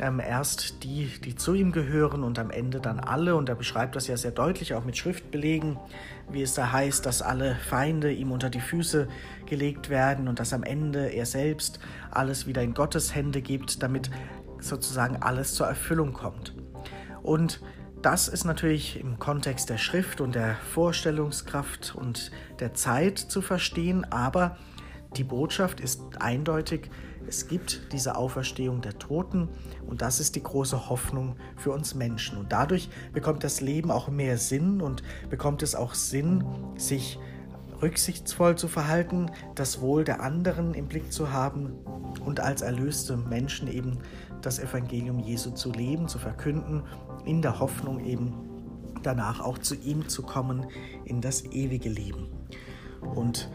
ähm, 0.00 0.20
erst 0.20 0.82
die, 0.82 1.08
die 1.24 1.36
zu 1.36 1.54
ihm 1.54 1.72
gehören 1.72 2.24
und 2.24 2.38
am 2.38 2.50
Ende 2.50 2.80
dann 2.80 2.98
alle. 2.98 3.36
Und 3.36 3.48
er 3.48 3.54
beschreibt 3.54 3.96
das 3.96 4.06
ja 4.06 4.16
sehr 4.16 4.32
deutlich, 4.32 4.74
auch 4.74 4.84
mit 4.84 4.96
Schriftbelegen, 4.96 5.78
wie 6.30 6.42
es 6.42 6.54
da 6.54 6.72
heißt, 6.72 7.06
dass 7.06 7.22
alle 7.22 7.54
Feinde 7.54 8.12
ihm 8.12 8.32
unter 8.32 8.50
die 8.50 8.60
Füße 8.60 9.08
gelegt 9.46 9.90
werden 9.90 10.28
und 10.28 10.40
dass 10.40 10.52
am 10.52 10.62
Ende 10.62 11.08
er 11.08 11.26
selbst 11.26 11.78
alles 12.10 12.46
wieder 12.46 12.62
in 12.62 12.74
Gottes 12.74 13.14
Hände 13.14 13.40
gibt, 13.40 13.82
damit 13.82 14.10
sozusagen 14.58 15.22
alles 15.22 15.54
zur 15.54 15.66
Erfüllung 15.66 16.12
kommt. 16.12 16.54
Und 17.22 17.60
das 18.04 18.28
ist 18.28 18.44
natürlich 18.44 19.00
im 19.00 19.18
Kontext 19.18 19.70
der 19.70 19.78
Schrift 19.78 20.20
und 20.20 20.34
der 20.34 20.56
Vorstellungskraft 20.56 21.94
und 21.96 22.30
der 22.60 22.74
Zeit 22.74 23.18
zu 23.18 23.40
verstehen, 23.40 24.04
aber 24.12 24.58
die 25.16 25.24
Botschaft 25.24 25.80
ist 25.80 26.02
eindeutig, 26.20 26.90
es 27.26 27.48
gibt 27.48 27.92
diese 27.92 28.16
Auferstehung 28.16 28.82
der 28.82 28.98
Toten 28.98 29.48
und 29.86 30.02
das 30.02 30.20
ist 30.20 30.36
die 30.36 30.42
große 30.42 30.90
Hoffnung 30.90 31.36
für 31.56 31.70
uns 31.72 31.94
Menschen. 31.94 32.36
Und 32.36 32.52
dadurch 32.52 32.90
bekommt 33.14 33.42
das 33.42 33.62
Leben 33.62 33.90
auch 33.90 34.08
mehr 34.08 34.36
Sinn 34.36 34.82
und 34.82 35.02
bekommt 35.30 35.62
es 35.62 35.74
auch 35.74 35.94
Sinn, 35.94 36.44
sich 36.76 37.18
rücksichtsvoll 37.80 38.56
zu 38.56 38.68
verhalten, 38.68 39.30
das 39.54 39.80
Wohl 39.80 40.04
der 40.04 40.20
anderen 40.20 40.74
im 40.74 40.88
Blick 40.88 41.10
zu 41.10 41.32
haben 41.32 41.72
und 42.24 42.40
als 42.40 42.60
erlöste 42.60 43.16
Menschen 43.16 43.66
eben 43.66 43.98
das 44.42 44.58
Evangelium 44.58 45.20
Jesu 45.20 45.50
zu 45.52 45.72
leben, 45.72 46.06
zu 46.06 46.18
verkünden, 46.18 46.82
in 47.24 47.42
der 47.42 47.60
Hoffnung 47.60 48.04
eben 48.04 48.34
danach 49.02 49.40
auch 49.40 49.58
zu 49.58 49.74
ihm 49.74 50.08
zu 50.08 50.22
kommen 50.22 50.66
in 51.04 51.20
das 51.20 51.44
ewige 51.44 51.88
Leben. 51.88 52.28
Und 53.00 53.50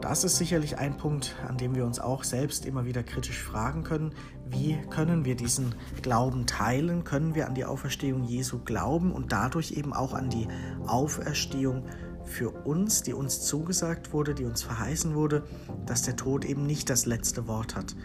das 0.00 0.24
ist 0.24 0.36
sicherlich 0.36 0.78
ein 0.78 0.96
Punkt, 0.98 1.36
an 1.48 1.56
dem 1.56 1.74
wir 1.74 1.84
uns 1.84 1.98
auch 1.98 2.22
selbst 2.22 2.66
immer 2.66 2.84
wieder 2.84 3.02
kritisch 3.02 3.42
fragen 3.42 3.82
können. 3.82 4.14
Wie 4.48 4.78
können 4.90 5.24
wir 5.24 5.36
diesen 5.36 5.74
Glauben 6.02 6.46
teilen? 6.46 7.04
Können 7.04 7.34
wir 7.34 7.46
an 7.46 7.54
die 7.54 7.64
Auferstehung 7.64 8.24
Jesu 8.24 8.58
glauben 8.64 9.12
und 9.12 9.32
dadurch 9.32 9.72
eben 9.72 9.92
auch 9.92 10.12
an 10.12 10.28
die 10.28 10.48
Auferstehung 10.86 11.84
für 12.24 12.50
uns, 12.50 13.02
die 13.02 13.14
uns 13.14 13.42
zugesagt 13.42 14.12
wurde, 14.12 14.34
die 14.34 14.44
uns 14.44 14.62
verheißen 14.62 15.14
wurde, 15.14 15.44
dass 15.86 16.02
der 16.02 16.16
Tod 16.16 16.44
eben 16.44 16.66
nicht 16.66 16.90
das 16.90 17.06
letzte 17.06 17.46
Wort 17.46 17.74
hat. 17.74 17.96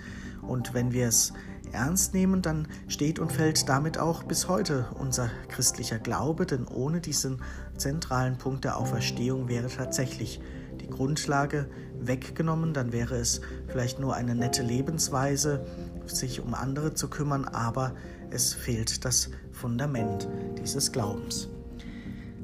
Und 0.41 0.74
wenn 0.74 0.94
wir 0.94 1.08
es 1.08 1.34
ernst 1.74 2.13
nehmen, 2.13 2.42
dann 2.42 2.68
steht 2.88 3.20
und 3.20 3.32
fällt 3.32 3.68
damit 3.70 3.98
auch 3.98 4.24
bis 4.24 4.48
heute 4.48 4.88
unser 5.00 5.30
christlicher 5.48 6.00
Glaube, 6.00 6.46
denn 6.46 6.68
ohne 6.68 7.01
diesen 7.01 7.42
zentralen 7.78 8.38
Punkt 8.38 8.63
der 8.63 8.78
Auferstehung 8.78 9.48
wäre 9.48 9.68
tatsächlich 9.68 10.42
die 10.80 10.90
Grundlage 10.90 11.70
weggenommen, 12.00 12.74
dann 12.74 12.92
wäre 12.92 13.16
es 13.16 13.42
vielleicht 13.68 14.00
nur 14.00 14.16
eine 14.16 14.36
nette 14.36 14.63
Lebensweise, 14.63 15.66
sich 16.06 16.42
um 16.42 16.54
andere 16.54 16.94
zu 16.94 17.10
kümmern, 17.10 17.46
aber 17.46 17.94
es 18.32 18.54
fehlt 18.54 19.06
das 19.06 19.30
Fundament 19.51 20.28
dieses 20.58 20.92
Glaubens. 20.92 21.50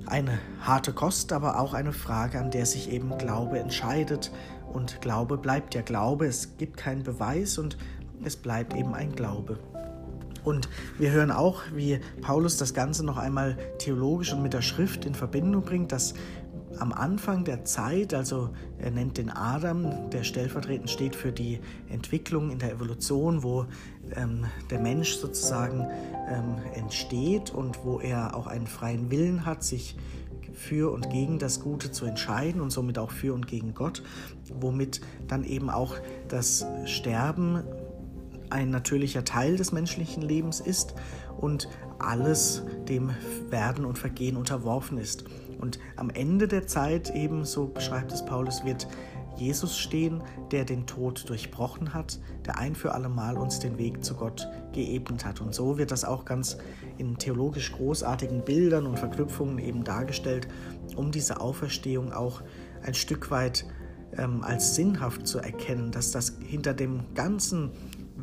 Eine 0.06 0.40
harte 0.62 0.94
Kost, 0.94 1.34
aber 1.34 1.60
auch 1.60 1.74
eine 1.74 1.92
Frage, 1.92 2.40
an 2.40 2.52
der 2.52 2.66
sich 2.66 2.92
eben 2.92 3.18
Glaube 3.18 3.60
entscheidet. 3.60 4.32
Und 4.72 5.02
Glaube 5.02 5.38
bleibt 5.38 5.76
ja 5.76 5.82
Glaube, 5.82 6.28
es 6.28 6.58
gibt 6.58 6.78
keinen 6.78 7.04
Beweis 7.04 7.58
und 7.58 7.78
es 8.28 8.36
bleibt 8.36 8.76
eben 8.76 8.94
ein 8.94 9.16
Glaube. 9.16 9.58
Und 10.44 10.70
wir 10.98 11.12
hören 11.12 11.32
auch, 11.32 11.64
wie 11.74 12.00
Paulus 12.22 12.58
das 12.58 12.74
Ganze 12.74 13.06
noch 13.06 13.18
einmal 13.18 13.58
theologisch 13.80 14.32
und 14.32 14.44
mit 14.44 14.54
der 14.54 14.62
Schrift 14.62 15.06
in 15.06 15.14
Verbindung 15.14 15.64
bringt, 15.64 15.92
dass 15.92 16.14
am 16.80 16.94
Anfang 16.94 17.44
der 17.44 17.66
Zeit, 17.66 18.14
also 18.14 18.50
er 18.78 18.92
nennt 18.92 19.18
den 19.18 19.30
Adam, 19.30 20.10
der 20.12 20.24
stellvertretend 20.24 20.90
steht 20.90 21.16
für 21.16 21.32
die 21.32 21.60
Entwicklung 21.90 22.52
in 22.52 22.60
der 22.60 22.72
Evolution, 22.72 23.44
wo 23.44 23.66
ähm, 24.16 24.46
der 24.70 24.80
Mensch 24.80 25.16
sozusagen 25.16 25.88
ähm, 26.30 26.56
entsteht 26.76 27.50
und 27.50 27.84
wo 27.84 28.00
er 28.00 28.36
auch 28.36 28.48
einen 28.48 28.68
freien 28.68 29.10
Willen 29.10 29.46
hat, 29.46 29.64
sich 29.64 29.98
für 30.54 30.92
und 30.92 31.10
gegen 31.10 31.40
das 31.40 31.60
Gute 31.60 31.92
zu 31.92 32.06
entscheiden 32.06 32.62
und 32.62 32.72
somit 32.72 32.98
auch 32.98 33.12
für 33.12 33.34
und 33.34 33.48
gegen 33.48 33.74
Gott, 33.74 34.02
womit 34.54 35.02
dann 35.28 35.44
eben 35.44 35.70
auch 35.70 35.96
das 36.28 36.66
Sterben 36.86 37.64
ein 38.50 38.70
natürlicher 38.70 39.24
Teil 39.24 39.58
des 39.58 39.72
menschlichen 39.72 40.24
Lebens 40.24 40.60
ist 40.60 40.96
und 41.38 41.70
alles 42.00 42.64
dem 42.88 43.12
Werden 43.50 43.86
und 43.86 43.98
Vergehen 43.98 44.38
unterworfen 44.38 44.98
ist. 44.98 45.26
Und 45.60 45.80
am 45.96 46.10
Ende 46.10 46.48
der 46.48 46.68
Zeit, 46.68 47.10
eben 47.16 47.46
so 47.46 47.68
beschreibt 47.68 48.12
es 48.12 48.24
Paulus, 48.26 48.64
wird 48.64 48.88
Jesus 49.38 49.78
stehen, 49.78 50.24
der 50.52 50.66
den 50.66 50.88
Tod 50.88 51.30
durchbrochen 51.30 51.94
hat, 51.94 52.20
der 52.46 52.58
ein 52.58 52.76
für 52.76 52.94
allemal 52.94 53.38
uns 53.38 53.60
den 53.60 53.78
Weg 53.78 54.04
zu 54.04 54.16
Gott 54.16 54.48
geebnet 54.74 55.26
hat. 55.26 55.42
Und 55.42 55.54
so 55.54 55.78
wird 55.78 55.92
das 55.92 56.06
auch 56.06 56.26
ganz 56.26 56.58
in 56.98 57.18
theologisch 57.18 57.72
großartigen 57.72 58.44
Bildern 58.44 58.88
und 58.88 58.98
Verknüpfungen 58.98 59.60
eben 59.60 59.84
dargestellt, 59.84 60.48
um 60.96 61.12
diese 61.12 61.40
Auferstehung 61.40 62.14
auch 62.14 62.42
ein 62.84 62.96
Stück 62.96 63.30
weit 63.30 63.66
ähm, 64.18 64.44
als 64.44 64.76
sinnhaft 64.76 65.28
zu 65.28 65.40
erkennen, 65.40 65.92
dass 65.92 66.12
das 66.12 66.38
hinter 66.40 66.74
dem 66.74 67.14
ganzen 67.14 67.72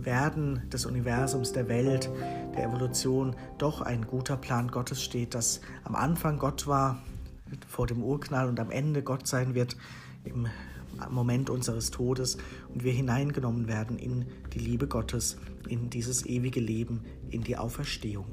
Werden 0.05 0.69
des 0.71 0.87
Universums, 0.87 1.53
der 1.53 1.69
Welt, 1.69 2.11
der 2.55 2.65
Evolution 2.65 3.37
doch 3.59 3.81
ein 3.81 4.07
guter 4.07 4.37
Plan 4.37 4.69
Gottes 4.69 5.03
steht, 5.03 5.35
dass 5.35 5.61
am 5.85 5.95
Anfang 5.95 6.39
Gott 6.39 6.67
war, 6.67 7.03
vor 7.69 7.87
dem 7.87 8.03
Urknall 8.03 8.49
und 8.49 8.59
am 8.61 8.71
Ende 8.71 9.03
Gott 9.03 9.27
sein 9.27 9.55
wird 9.55 9.77
im 10.25 10.49
Moment 11.11 11.51
unseres 11.51 11.91
Todes 11.91 12.39
und 12.73 12.85
wir 12.85 12.93
hineingenommen 12.93 13.69
werden 13.69 13.99
in 13.99 14.27
die 14.53 14.61
Liebe 14.61 14.87
Gottes, 14.87 15.39
in 15.69 15.91
dieses 15.91 16.25
ewige 16.25 16.61
Leben, 16.61 17.05
in 17.31 17.43
die 17.43 17.57
Auferstehung. 17.57 18.27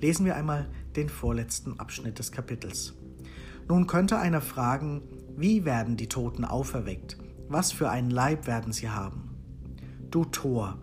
Lesen 0.00 0.24
wir 0.26 0.36
einmal 0.36 0.68
den 0.96 1.08
vorletzten 1.08 1.78
Abschnitt 1.80 2.18
des 2.18 2.32
Kapitels. 2.32 2.94
Nun 3.68 3.86
könnte 3.86 4.18
einer 4.18 4.40
fragen, 4.40 5.02
wie 5.36 5.64
werden 5.64 5.96
die 5.96 6.08
Toten 6.08 6.44
auferweckt? 6.44 7.16
Was 7.48 7.72
für 7.72 7.90
einen 7.90 8.10
Leib 8.10 8.46
werden 8.46 8.72
sie 8.72 8.90
haben? 8.90 9.29
Du 10.10 10.24
Tor, 10.24 10.76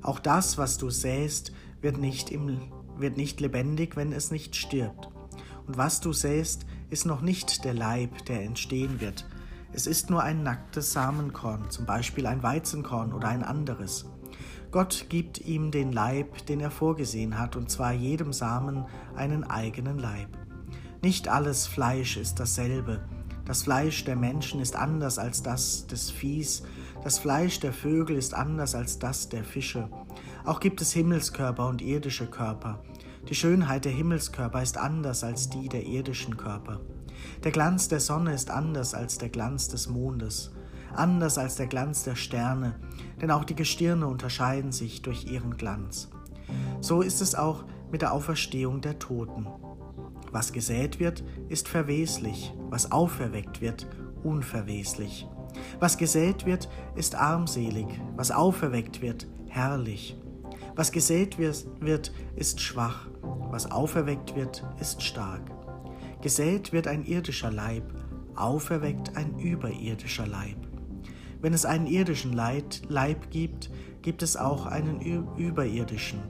auch 0.00 0.18
das, 0.18 0.56
was 0.56 0.78
du 0.78 0.88
säst, 0.88 1.52
wird 1.82 1.98
nicht, 1.98 2.30
im, 2.30 2.58
wird 2.96 3.18
nicht 3.18 3.38
lebendig, 3.40 3.94
wenn 3.94 4.12
es 4.12 4.30
nicht 4.30 4.56
stirbt. 4.56 5.10
Und 5.66 5.76
was 5.76 6.00
du 6.00 6.14
säst, 6.14 6.64
ist 6.88 7.04
noch 7.04 7.20
nicht 7.20 7.64
der 7.66 7.74
Leib, 7.74 8.24
der 8.24 8.42
entstehen 8.42 9.00
wird. 9.00 9.26
Es 9.72 9.86
ist 9.86 10.08
nur 10.08 10.22
ein 10.22 10.42
nacktes 10.42 10.92
Samenkorn, 10.92 11.70
zum 11.70 11.84
Beispiel 11.84 12.26
ein 12.26 12.42
Weizenkorn 12.42 13.12
oder 13.12 13.28
ein 13.28 13.44
anderes. 13.44 14.06
Gott 14.70 15.06
gibt 15.10 15.40
ihm 15.40 15.70
den 15.70 15.92
Leib, 15.92 16.46
den 16.46 16.60
er 16.60 16.70
vorgesehen 16.70 17.38
hat, 17.38 17.56
und 17.56 17.70
zwar 17.70 17.92
jedem 17.92 18.32
Samen 18.32 18.86
einen 19.14 19.44
eigenen 19.44 19.98
Leib. 19.98 20.28
Nicht 21.02 21.28
alles 21.28 21.66
Fleisch 21.66 22.16
ist 22.16 22.40
dasselbe. 22.40 23.06
Das 23.44 23.62
Fleisch 23.62 24.04
der 24.04 24.16
Menschen 24.16 24.60
ist 24.60 24.74
anders 24.74 25.18
als 25.18 25.42
das 25.42 25.86
des 25.86 26.10
Viehs, 26.10 26.62
das 27.02 27.18
Fleisch 27.18 27.60
der 27.60 27.72
Vögel 27.72 28.16
ist 28.16 28.34
anders 28.34 28.74
als 28.74 28.98
das 28.98 29.28
der 29.28 29.44
Fische. 29.44 29.88
Auch 30.44 30.60
gibt 30.60 30.80
es 30.80 30.92
Himmelskörper 30.92 31.66
und 31.66 31.80
irdische 31.80 32.26
Körper. 32.26 32.82
Die 33.28 33.34
Schönheit 33.34 33.84
der 33.84 33.92
Himmelskörper 33.92 34.62
ist 34.62 34.76
anders 34.76 35.24
als 35.24 35.48
die 35.48 35.68
der 35.68 35.86
irdischen 35.86 36.36
Körper. 36.36 36.80
Der 37.44 37.52
Glanz 37.52 37.88
der 37.88 38.00
Sonne 38.00 38.34
ist 38.34 38.50
anders 38.50 38.94
als 38.94 39.18
der 39.18 39.28
Glanz 39.28 39.68
des 39.68 39.88
Mondes, 39.88 40.52
anders 40.94 41.38
als 41.38 41.56
der 41.56 41.66
Glanz 41.66 42.02
der 42.04 42.16
Sterne, 42.16 42.78
denn 43.20 43.30
auch 43.30 43.44
die 43.44 43.54
Gestirne 43.54 44.06
unterscheiden 44.06 44.72
sich 44.72 45.02
durch 45.02 45.26
ihren 45.26 45.56
Glanz. 45.56 46.10
So 46.80 47.02
ist 47.02 47.20
es 47.20 47.34
auch 47.34 47.64
mit 47.90 48.02
der 48.02 48.12
Auferstehung 48.12 48.80
der 48.80 48.98
Toten. 48.98 49.46
Was 50.32 50.52
gesät 50.52 51.00
wird, 51.00 51.24
ist 51.48 51.68
verweslich, 51.68 52.54
was 52.70 52.92
auferweckt 52.92 53.60
wird, 53.60 53.86
unverweslich. 54.22 55.26
Was 55.78 55.98
gesät 55.98 56.46
wird, 56.46 56.68
ist 56.94 57.14
armselig, 57.14 57.86
was 58.16 58.30
auferweckt 58.30 59.02
wird, 59.02 59.26
herrlich. 59.48 60.16
Was 60.76 60.92
gesät 60.92 61.38
wird, 61.38 62.12
ist 62.36 62.60
schwach, 62.60 63.08
was 63.50 63.70
auferweckt 63.70 64.36
wird, 64.36 64.64
ist 64.80 65.02
stark. 65.02 65.42
Gesät 66.22 66.72
wird 66.72 66.86
ein 66.86 67.04
irdischer 67.04 67.50
Leib, 67.50 67.84
auferweckt 68.34 69.16
ein 69.16 69.38
überirdischer 69.38 70.26
Leib. 70.26 70.56
Wenn 71.40 71.54
es 71.54 71.64
einen 71.64 71.86
irdischen 71.86 72.32
Leib 72.32 73.30
gibt, 73.30 73.70
gibt 74.02 74.22
es 74.22 74.36
auch 74.36 74.66
einen 74.66 75.00
überirdischen. 75.36 76.20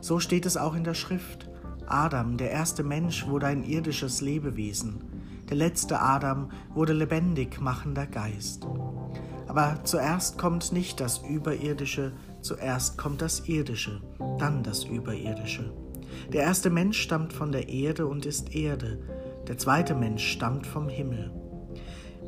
So 0.00 0.20
steht 0.20 0.46
es 0.46 0.56
auch 0.56 0.74
in 0.74 0.84
der 0.84 0.94
Schrift. 0.94 1.50
Adam, 1.86 2.36
der 2.36 2.50
erste 2.50 2.82
Mensch, 2.82 3.26
wurde 3.26 3.46
ein 3.46 3.64
irdisches 3.64 4.20
Lebewesen. 4.20 5.02
Der 5.48 5.56
letzte 5.56 6.00
Adam 6.00 6.50
wurde 6.74 6.92
lebendig 6.92 7.60
machender 7.60 8.06
Geist. 8.06 8.66
Aber 9.46 9.78
zuerst 9.84 10.38
kommt 10.38 10.72
nicht 10.72 10.98
das 11.00 11.18
Überirdische, 11.18 12.12
zuerst 12.40 12.98
kommt 12.98 13.22
das 13.22 13.48
Irdische, 13.48 14.02
dann 14.38 14.62
das 14.62 14.84
Überirdische. 14.84 15.72
Der 16.32 16.42
erste 16.42 16.70
Mensch 16.70 17.00
stammt 17.00 17.32
von 17.32 17.52
der 17.52 17.68
Erde 17.68 18.06
und 18.06 18.26
ist 18.26 18.54
Erde, 18.54 18.98
der 19.46 19.56
zweite 19.56 19.94
Mensch 19.94 20.26
stammt 20.26 20.66
vom 20.66 20.88
Himmel. 20.88 21.30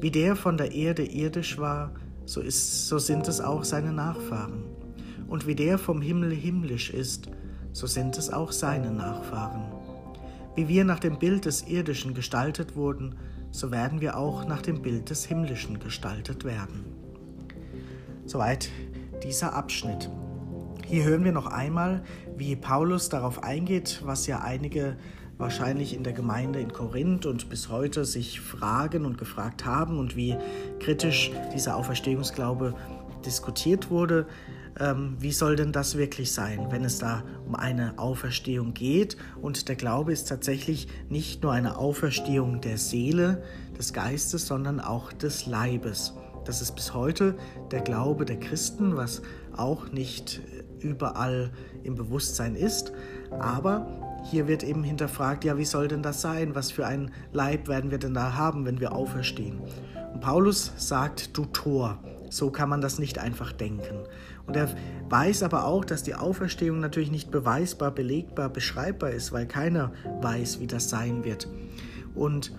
Wie 0.01 0.13
der 0.13 0.37
von 0.37 0.57
der 0.57 0.73
Erde 0.73 1.05
irdisch 1.05 1.59
war, 1.59 1.93
so, 2.25 2.41
ist, 2.41 2.87
so 2.87 2.99
sind 2.99 3.27
es 3.27 3.41
auch 3.41 3.65
seine 3.65 3.93
Nachfahren. 3.93 4.65
Und 5.29 5.47
wie 5.47 5.57
der 5.57 5.79
vom 5.79 6.01
Himmel 6.01 6.31
himmlisch 6.33 6.91
ist, 6.91 7.29
so 7.73 7.87
sind 7.87 8.17
es 8.17 8.33
auch 8.33 8.53
seine 8.53 8.93
Nachfahren. 8.93 9.78
Wie 10.59 10.67
wir 10.67 10.83
nach 10.83 10.99
dem 10.99 11.21
Bild 11.21 11.45
des 11.45 11.69
Irdischen 11.69 12.15
gestaltet 12.15 12.75
wurden, 12.75 13.15
so 13.53 13.71
werden 13.71 14.01
wir 14.01 14.17
auch 14.17 14.45
nach 14.45 14.61
dem 14.61 14.83
Bild 14.83 15.09
des 15.09 15.25
Himmlischen 15.25 15.79
gestaltet 15.79 16.43
werden. 16.43 16.85
Soweit 18.27 18.69
dieser 19.23 19.53
Abschnitt. 19.55 20.11
Hier 20.85 21.05
hören 21.05 21.23
wir 21.23 21.31
noch 21.31 21.47
einmal, 21.47 22.03
wie 22.37 22.57
Paulus 22.57 23.09
darauf 23.09 23.45
eingeht, 23.45 24.03
was 24.05 24.27
ja 24.27 24.41
einige 24.41 24.97
wahrscheinlich 25.37 25.95
in 25.95 26.03
der 26.03 26.13
Gemeinde 26.13 26.59
in 26.59 26.73
Korinth 26.73 27.25
und 27.25 27.49
bis 27.49 27.69
heute 27.69 28.05
sich 28.05 28.41
fragen 28.41 29.05
und 29.05 29.17
gefragt 29.17 29.65
haben 29.65 29.97
und 29.97 30.17
wie 30.17 30.37
kritisch 30.81 31.31
dieser 31.55 31.77
Auferstehungsglaube 31.77 32.75
diskutiert 33.25 33.91
wurde. 33.91 34.27
Ähm, 34.81 35.17
wie 35.19 35.33
soll 35.33 35.57
denn 35.57 35.73
das 35.73 35.97
wirklich 35.97 36.33
sein, 36.33 36.69
wenn 36.71 36.85
es 36.85 36.99
da 36.99 37.25
um 37.47 37.55
eine 37.55 37.99
Auferstehung 37.99 38.75
geht? 38.75 39.17
Und 39.41 39.69
der 39.69 39.77
Glaube 39.77 40.13
ist 40.13 40.29
tatsächlich 40.29 40.87
nicht 41.09 41.43
nur 41.43 41.53
eine 41.53 41.77
Auferstehung 41.77 42.61
der 42.61 42.79
Seele, 42.79 43.43
des 43.79 43.93
Geistes, 43.93 44.47
sondern 44.47 44.81
auch 44.81 45.13
des 45.13 45.47
Leibes. 45.47 46.13
Das 46.45 46.61
ist 46.61 46.75
bis 46.75 46.95
heute 46.95 47.37
der 47.71 47.81
Glaube 47.81 48.25
der 48.25 48.41
Christen, 48.41 48.97
was 48.97 49.23
auch 49.57 49.91
nicht 49.93 50.41
überall 50.81 51.51
im 51.85 51.95
Bewusstsein 51.95 52.55
ist. 52.55 52.93
Aber 53.39 53.87
hier 54.25 54.49
wird 54.49 54.63
eben 54.63 54.83
hinterfragt, 54.83 55.45
ja, 55.45 55.59
wie 55.59 55.65
soll 55.65 55.89
denn 55.89 56.03
das 56.03 56.21
sein? 56.21 56.55
Was 56.55 56.71
für 56.71 56.87
ein 56.87 57.13
Leib 57.33 57.69
werden 57.69 57.91
wir 57.91 57.99
denn 57.99 58.15
da 58.15 58.35
haben, 58.35 58.65
wenn 58.65 58.81
wir 58.81 58.93
auferstehen? 58.93 59.61
Und 60.13 60.21
Paulus 60.21 60.73
sagt, 60.77 61.37
du 61.37 61.45
Tor, 61.47 61.99
so 62.31 62.51
kann 62.51 62.69
man 62.69 62.81
das 62.81 62.99
nicht 62.99 63.19
einfach 63.19 63.53
denken. 63.53 64.05
Und 64.49 64.57
er 64.57 64.75
weiß 65.11 65.43
aber 65.43 65.67
auch, 65.67 65.85
dass 65.85 66.03
die 66.03 66.15
Auferstehung 66.15 66.81
natürlich 66.81 67.11
nicht 67.11 67.31
beweisbar, 67.31 67.91
belegbar, 67.91 68.49
beschreibbar 68.49 69.11
ist, 69.11 69.31
weil 69.31 69.47
keiner 69.47 69.93
weiß, 70.23 70.59
wie 70.59 70.67
das 70.67 70.89
sein 70.89 71.23
wird. 71.23 71.49
Und 72.15 72.53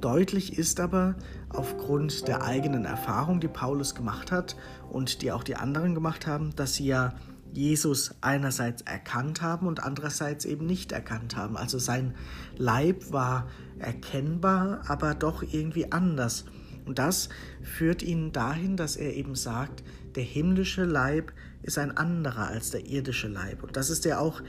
deutlich 0.00 0.58
ist 0.58 0.80
aber 0.80 1.14
aufgrund 1.48 2.26
der 2.26 2.42
eigenen 2.42 2.84
Erfahrung, 2.84 3.38
die 3.38 3.48
Paulus 3.48 3.94
gemacht 3.94 4.32
hat 4.32 4.56
und 4.90 5.22
die 5.22 5.30
auch 5.30 5.44
die 5.44 5.54
anderen 5.56 5.94
gemacht 5.94 6.26
haben, 6.26 6.54
dass 6.56 6.74
sie 6.74 6.86
ja 6.86 7.14
Jesus 7.52 8.14
einerseits 8.20 8.82
erkannt 8.82 9.40
haben 9.40 9.68
und 9.68 9.82
andererseits 9.82 10.44
eben 10.44 10.66
nicht 10.66 10.90
erkannt 10.90 11.36
haben. 11.36 11.56
Also 11.56 11.78
sein 11.78 12.14
Leib 12.56 13.12
war 13.12 13.46
erkennbar, 13.78 14.82
aber 14.88 15.14
doch 15.14 15.42
irgendwie 15.42 15.92
anders. 15.92 16.44
Und 16.84 16.98
das 16.98 17.28
führt 17.62 18.02
ihn 18.02 18.32
dahin, 18.32 18.76
dass 18.76 18.96
er 18.96 19.14
eben 19.14 19.34
sagt, 19.34 19.82
der 20.16 20.24
himmlische 20.24 20.84
Leib 20.84 21.32
ist 21.62 21.78
ein 21.78 21.96
anderer 21.96 22.48
als 22.48 22.70
der 22.70 22.86
irdische 22.86 23.28
Leib. 23.28 23.62
Und 23.62 23.76
das 23.76 23.90
ist 23.90 24.04
ja 24.04 24.18
auch 24.18 24.42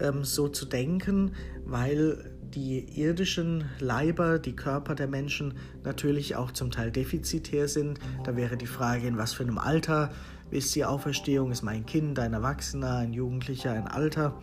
ähm, 0.00 0.24
so 0.24 0.48
zu 0.48 0.66
denken, 0.66 1.32
weil 1.64 2.30
die 2.54 3.00
irdischen 3.00 3.64
Leiber, 3.78 4.38
die 4.38 4.54
Körper 4.54 4.94
der 4.94 5.08
Menschen 5.08 5.54
natürlich 5.84 6.36
auch 6.36 6.50
zum 6.50 6.70
Teil 6.70 6.90
defizitär 6.90 7.68
sind. 7.68 7.98
Da 8.24 8.36
wäre 8.36 8.56
die 8.56 8.66
Frage, 8.66 9.06
in 9.06 9.16
was 9.16 9.32
für 9.32 9.42
einem 9.42 9.58
Alter 9.58 10.10
ist 10.50 10.74
die 10.74 10.84
Auferstehung, 10.84 11.50
ist 11.50 11.62
mein 11.62 11.86
Kind, 11.86 12.18
ein 12.18 12.34
Erwachsener, 12.34 12.96
ein 12.96 13.14
Jugendlicher, 13.14 13.72
ein 13.72 13.88
Alter, 13.88 14.34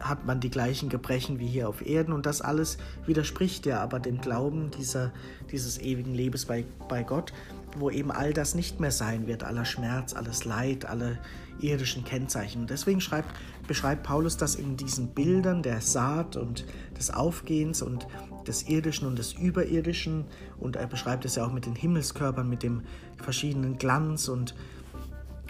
hat 0.00 0.26
man 0.26 0.40
die 0.40 0.50
gleichen 0.50 0.88
Gebrechen 0.88 1.38
wie 1.38 1.46
hier 1.46 1.68
auf 1.68 1.84
Erden 1.84 2.12
und 2.12 2.26
das 2.26 2.40
alles 2.40 2.78
widerspricht 3.06 3.66
ja 3.66 3.80
aber 3.80 4.00
dem 4.00 4.20
Glauben 4.20 4.70
dieser, 4.70 5.12
dieses 5.50 5.78
ewigen 5.80 6.14
Lebens 6.14 6.46
bei, 6.46 6.64
bei 6.88 7.02
Gott, 7.02 7.32
wo 7.78 7.90
eben 7.90 8.10
all 8.10 8.32
das 8.32 8.54
nicht 8.54 8.80
mehr 8.80 8.90
sein 8.90 9.26
wird, 9.26 9.44
aller 9.44 9.64
Schmerz, 9.64 10.14
alles 10.14 10.44
Leid, 10.44 10.86
alle 10.86 11.18
irdischen 11.60 12.04
Kennzeichen. 12.04 12.62
Und 12.62 12.70
deswegen 12.70 13.00
schreibt, 13.00 13.34
beschreibt 13.66 14.02
Paulus 14.02 14.36
das 14.36 14.54
in 14.54 14.76
diesen 14.76 15.08
Bildern 15.08 15.62
der 15.62 15.80
Saat 15.80 16.36
und 16.36 16.64
des 16.98 17.10
Aufgehens 17.12 17.82
und 17.82 18.06
des 18.46 18.68
Irdischen 18.68 19.08
und 19.08 19.18
des 19.18 19.32
Überirdischen. 19.32 20.24
Und 20.58 20.76
er 20.76 20.86
beschreibt 20.86 21.24
es 21.24 21.36
ja 21.36 21.46
auch 21.46 21.52
mit 21.52 21.66
den 21.66 21.74
Himmelskörpern, 21.74 22.48
mit 22.48 22.62
dem 22.62 22.82
verschiedenen 23.16 23.78
Glanz 23.78 24.28
und 24.28 24.54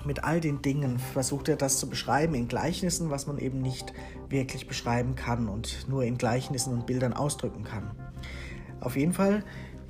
mit 0.04 0.24
all 0.24 0.40
den 0.40 0.62
Dingen 0.62 0.98
versucht 0.98 1.48
er 1.48 1.56
das 1.56 1.78
zu 1.78 1.88
beschreiben 1.88 2.34
in 2.34 2.48
Gleichnissen, 2.48 3.10
was 3.10 3.26
man 3.26 3.38
eben 3.38 3.60
nicht 3.60 3.92
wirklich 4.28 4.66
beschreiben 4.66 5.14
kann 5.14 5.48
und 5.48 5.88
nur 5.88 6.04
in 6.04 6.18
Gleichnissen 6.18 6.72
und 6.72 6.86
Bildern 6.86 7.12
ausdrücken 7.12 7.64
kann. 7.64 7.90
Auf 8.80 8.96
jeden 8.96 9.12
Fall 9.12 9.42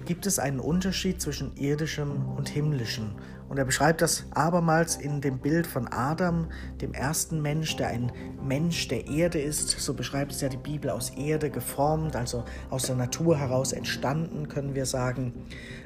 gibt 0.05 0.27
es 0.27 0.39
einen 0.39 0.61
Unterschied 0.61 1.21
zwischen 1.21 1.57
irdischem 1.57 2.29
und 2.37 2.49
himmlischem. 2.49 3.11
Und 3.49 3.59
er 3.59 3.65
beschreibt 3.65 4.03
das 4.03 4.25
abermals 4.33 4.97
in 4.97 5.21
dem 5.21 5.39
Bild 5.39 5.67
von 5.67 5.87
Adam, 5.89 6.49
dem 6.81 6.95
ersten 6.95 7.41
Mensch, 7.43 7.77
der 7.77 7.89
ein 7.89 8.13
Mensch 8.43 8.89
der 8.89 9.07
Erde 9.07 9.39
ist. 9.39 9.71
So 9.71 9.95
beschreibt 9.95 10.33
es 10.33 10.41
ja 10.41 10.49
die 10.49 10.57
Bibel 10.57 10.91
aus 10.91 11.11
Erde 11.11 11.51
geformt, 11.51 12.17
also 12.17 12.45
aus 12.71 12.85
der 12.85 12.97
Natur 12.97 13.39
heraus 13.39 13.73
entstanden, 13.73 14.49
können 14.49 14.75
wir 14.75 14.87
sagen, 14.87 15.33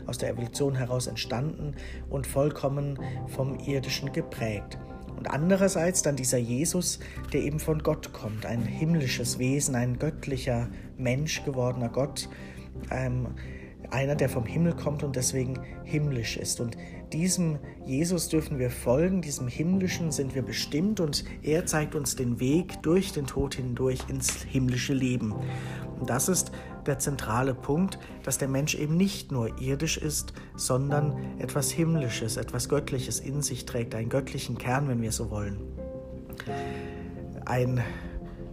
aus 0.06 0.18
der 0.18 0.30
Evolution 0.30 0.74
heraus 0.74 1.06
entstanden 1.06 1.74
und 2.08 2.26
vollkommen 2.26 2.98
vom 3.28 3.58
Irdischen 3.58 4.12
geprägt. 4.12 4.78
Und 5.20 5.30
andererseits 5.30 6.00
dann 6.00 6.16
dieser 6.16 6.38
Jesus, 6.38 6.98
der 7.34 7.42
eben 7.42 7.60
von 7.60 7.82
Gott 7.82 8.14
kommt, 8.14 8.46
ein 8.46 8.62
himmlisches 8.62 9.38
Wesen, 9.38 9.74
ein 9.74 9.98
göttlicher 9.98 10.68
Mensch 10.96 11.44
gewordener 11.44 11.90
Gott. 11.90 12.30
Ähm, 12.90 13.26
einer, 13.90 14.14
der 14.14 14.28
vom 14.28 14.46
Himmel 14.46 14.74
kommt 14.74 15.02
und 15.02 15.16
deswegen 15.16 15.60
himmlisch 15.84 16.36
ist. 16.36 16.60
Und 16.60 16.76
diesem 17.12 17.58
Jesus 17.84 18.28
dürfen 18.28 18.58
wir 18.58 18.70
folgen, 18.70 19.22
diesem 19.22 19.48
Himmlischen 19.48 20.12
sind 20.12 20.34
wir 20.34 20.42
bestimmt 20.42 21.00
und 21.00 21.24
er 21.42 21.66
zeigt 21.66 21.94
uns 21.94 22.16
den 22.16 22.40
Weg 22.40 22.82
durch 22.82 23.12
den 23.12 23.26
Tod 23.26 23.54
hindurch 23.54 24.00
ins 24.08 24.42
himmlische 24.42 24.94
Leben. 24.94 25.34
Und 25.98 26.08
das 26.08 26.28
ist 26.28 26.52
der 26.86 26.98
zentrale 26.98 27.54
Punkt, 27.54 27.98
dass 28.22 28.38
der 28.38 28.48
Mensch 28.48 28.74
eben 28.74 28.96
nicht 28.96 29.32
nur 29.32 29.60
irdisch 29.60 29.98
ist, 29.98 30.32
sondern 30.56 31.16
etwas 31.38 31.70
Himmlisches, 31.70 32.36
etwas 32.36 32.68
Göttliches 32.68 33.20
in 33.20 33.42
sich 33.42 33.66
trägt, 33.66 33.94
einen 33.94 34.08
göttlichen 34.08 34.56
Kern, 34.56 34.88
wenn 34.88 35.02
wir 35.02 35.12
so 35.12 35.30
wollen. 35.30 35.60
Ein 37.44 37.82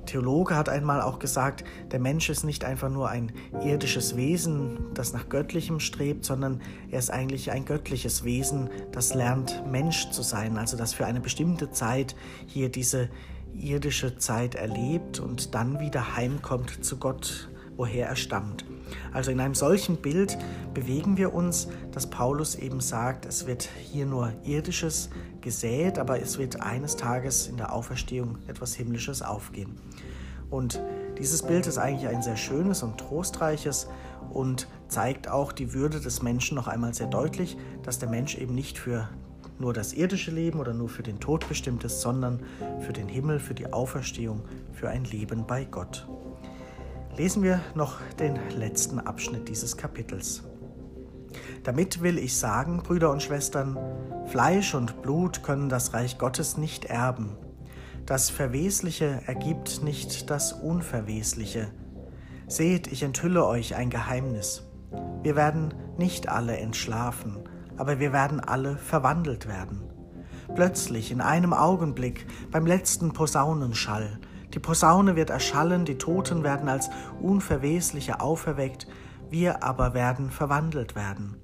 Theologe 0.07 0.55
hat 0.55 0.69
einmal 0.69 1.01
auch 1.01 1.19
gesagt, 1.19 1.63
der 1.91 1.99
Mensch 1.99 2.29
ist 2.29 2.43
nicht 2.43 2.65
einfach 2.65 2.89
nur 2.89 3.09
ein 3.09 3.31
irdisches 3.63 4.17
Wesen, 4.17 4.79
das 4.93 5.13
nach 5.13 5.29
Göttlichem 5.29 5.79
strebt, 5.79 6.25
sondern 6.25 6.61
er 6.89 6.99
ist 6.99 7.11
eigentlich 7.11 7.51
ein 7.51 7.65
göttliches 7.65 8.23
Wesen, 8.23 8.69
das 8.91 9.13
lernt 9.13 9.63
Mensch 9.69 10.09
zu 10.09 10.23
sein, 10.23 10.57
also 10.57 10.75
das 10.75 10.93
für 10.93 11.05
eine 11.05 11.19
bestimmte 11.19 11.69
Zeit 11.71 12.15
hier 12.47 12.69
diese 12.69 13.09
irdische 13.53 14.17
Zeit 14.17 14.55
erlebt 14.55 15.19
und 15.19 15.53
dann 15.53 15.79
wieder 15.79 16.15
heimkommt 16.15 16.83
zu 16.83 16.97
Gott, 16.97 17.49
woher 17.77 18.07
er 18.07 18.15
stammt. 18.15 18.65
Also 19.13 19.31
in 19.31 19.39
einem 19.39 19.55
solchen 19.55 19.97
Bild 19.97 20.37
bewegen 20.73 21.17
wir 21.17 21.33
uns, 21.33 21.67
dass 21.91 22.09
Paulus 22.09 22.55
eben 22.55 22.79
sagt, 22.79 23.25
es 23.25 23.47
wird 23.47 23.69
hier 23.79 24.05
nur 24.05 24.33
irdisches 24.43 25.09
gesät, 25.41 25.99
aber 25.99 26.21
es 26.21 26.37
wird 26.37 26.61
eines 26.61 26.95
Tages 26.95 27.47
in 27.47 27.57
der 27.57 27.73
Auferstehung 27.73 28.37
etwas 28.47 28.75
Himmlisches 28.75 29.21
aufgehen. 29.21 29.77
Und 30.49 30.81
dieses 31.17 31.43
Bild 31.43 31.67
ist 31.67 31.77
eigentlich 31.77 32.07
ein 32.07 32.21
sehr 32.21 32.37
schönes 32.37 32.83
und 32.83 32.97
trostreiches 32.97 33.87
und 34.29 34.67
zeigt 34.87 35.27
auch 35.27 35.51
die 35.51 35.73
Würde 35.73 35.99
des 35.99 36.21
Menschen 36.21 36.55
noch 36.55 36.67
einmal 36.67 36.93
sehr 36.93 37.07
deutlich, 37.07 37.57
dass 37.83 37.99
der 37.99 38.09
Mensch 38.09 38.37
eben 38.37 38.55
nicht 38.55 38.77
für 38.77 39.09
nur 39.59 39.73
das 39.73 39.93
irdische 39.93 40.31
Leben 40.31 40.59
oder 40.59 40.73
nur 40.73 40.89
für 40.89 41.03
den 41.03 41.19
Tod 41.19 41.47
bestimmt 41.49 41.83
ist, 41.83 42.01
sondern 42.01 42.41
für 42.79 42.93
den 42.93 43.07
Himmel, 43.07 43.39
für 43.39 43.55
die 43.55 43.73
Auferstehung, 43.73 44.43
für 44.73 44.89
ein 44.89 45.03
Leben 45.05 45.45
bei 45.47 45.65
Gott. 45.65 46.07
Lesen 47.17 47.41
wir 47.41 47.61
noch 47.73 47.99
den 48.19 48.37
letzten 48.55 48.99
Abschnitt 48.99 49.49
dieses 49.49 49.75
Kapitels. 49.75 50.43
Damit 51.63 52.03
will 52.03 52.19
ich 52.19 52.37
sagen, 52.37 52.83
Brüder 52.83 53.09
und 53.09 53.23
Schwestern, 53.23 53.75
Fleisch 54.27 54.75
und 54.75 55.01
Blut 55.01 55.41
können 55.41 55.67
das 55.67 55.95
Reich 55.95 56.19
Gottes 56.19 56.57
nicht 56.57 56.85
erben. 56.85 57.35
Das 58.05 58.29
Verwesliche 58.29 59.23
ergibt 59.25 59.81
nicht 59.81 60.29
das 60.29 60.53
Unverwesliche. 60.53 61.69
Seht, 62.47 62.85
ich 62.85 63.01
enthülle 63.01 63.47
euch 63.47 63.73
ein 63.73 63.89
Geheimnis. 63.89 64.61
Wir 65.23 65.35
werden 65.35 65.73
nicht 65.97 66.29
alle 66.29 66.57
entschlafen, 66.57 67.39
aber 67.77 67.99
wir 67.99 68.13
werden 68.13 68.39
alle 68.39 68.77
verwandelt 68.77 69.47
werden. 69.47 69.81
Plötzlich, 70.53 71.11
in 71.11 71.21
einem 71.21 71.53
Augenblick, 71.53 72.27
beim 72.51 72.67
letzten 72.67 73.11
Posaunenschall. 73.11 74.19
Die 74.57 74.61
Posaune 74.61 75.15
wird 75.15 75.29
erschallen, 75.29 75.85
die 75.85 75.99
Toten 75.99 76.41
werden 76.41 76.67
als 76.67 76.89
Unverwesliche 77.21 78.21
auferweckt, 78.21 78.87
wir 79.29 79.61
aber 79.61 79.93
werden 79.93 80.31
verwandelt 80.31 80.95
werden. 80.95 81.37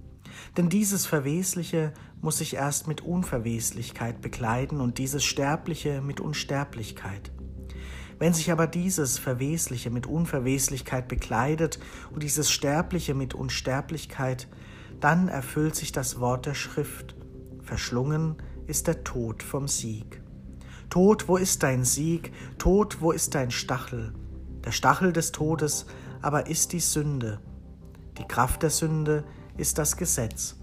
Denn 0.57 0.67
dieses 0.67 1.05
Verwesliche 1.05 1.93
muss 2.23 2.39
sich 2.39 2.55
erst 2.55 2.87
mit 2.87 3.01
Unverweslichkeit 3.01 4.19
bekleiden 4.19 4.81
und 4.81 4.97
dieses 4.97 5.23
Sterbliche 5.23 6.01
mit 6.01 6.21
Unsterblichkeit. 6.21 7.31
Wenn 8.17 8.33
sich 8.33 8.51
aber 8.51 8.65
dieses 8.65 9.19
Verwesliche 9.19 9.91
mit 9.91 10.07
Unverweslichkeit 10.07 11.07
bekleidet 11.07 11.77
und 12.09 12.23
dieses 12.23 12.49
Sterbliche 12.49 13.13
mit 13.13 13.35
Unsterblichkeit, 13.35 14.47
dann 14.99 15.27
erfüllt 15.27 15.75
sich 15.75 15.91
das 15.91 16.19
Wort 16.19 16.47
der 16.47 16.55
Schrift. 16.55 17.15
Verschlungen 17.61 18.37
ist 18.65 18.87
der 18.87 19.03
Tod 19.03 19.43
vom 19.43 19.67
Sieg. 19.67 20.22
Tod, 20.93 21.27
wo 21.27 21.37
ist 21.37 21.63
dein 21.63 21.85
Sieg? 21.85 22.31
Tod, 22.59 23.01
wo 23.01 23.11
ist 23.11 23.33
dein 23.33 23.49
Stachel? 23.49 24.13
Der 24.63 24.71
Stachel 24.71 25.11
des 25.11 25.31
Todes 25.31 25.87
aber 26.21 26.45
ist 26.45 26.71
die 26.71 26.79
Sünde. 26.79 27.39
Die 28.19 28.27
Kraft 28.27 28.61
der 28.61 28.69
Sünde 28.69 29.23
ist 29.57 29.79
das 29.79 29.97
Gesetz. 29.97 30.55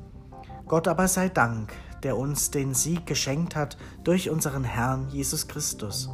Gott 0.69 0.87
aber 0.87 1.09
sei 1.09 1.31
Dank, 1.31 1.73
der 2.05 2.17
uns 2.17 2.53
den 2.53 2.75
Sieg 2.75 3.07
geschenkt 3.07 3.57
hat 3.57 3.77
durch 4.05 4.31
unseren 4.31 4.63
Herrn 4.63 5.09
Jesus 5.09 5.49
Christus. 5.49 6.09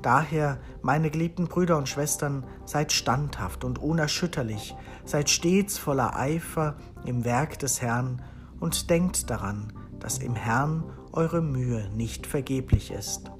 Daher, 0.00 0.60
meine 0.82 1.10
geliebten 1.10 1.48
Brüder 1.48 1.76
und 1.76 1.88
Schwestern, 1.88 2.46
seid 2.66 2.92
standhaft 2.92 3.64
und 3.64 3.80
unerschütterlich, 3.80 4.76
seid 5.04 5.28
stets 5.28 5.76
voller 5.76 6.14
Eifer 6.14 6.76
im 7.04 7.24
Werk 7.24 7.58
des 7.58 7.82
Herrn 7.82 8.22
und 8.60 8.90
denkt 8.90 9.28
daran, 9.28 9.72
dass 9.98 10.18
im 10.18 10.36
Herrn 10.36 10.84
eure 11.14 11.40
Mühe 11.40 11.88
nicht 11.94 12.26
vergeblich 12.26 12.90
ist. 12.90 13.30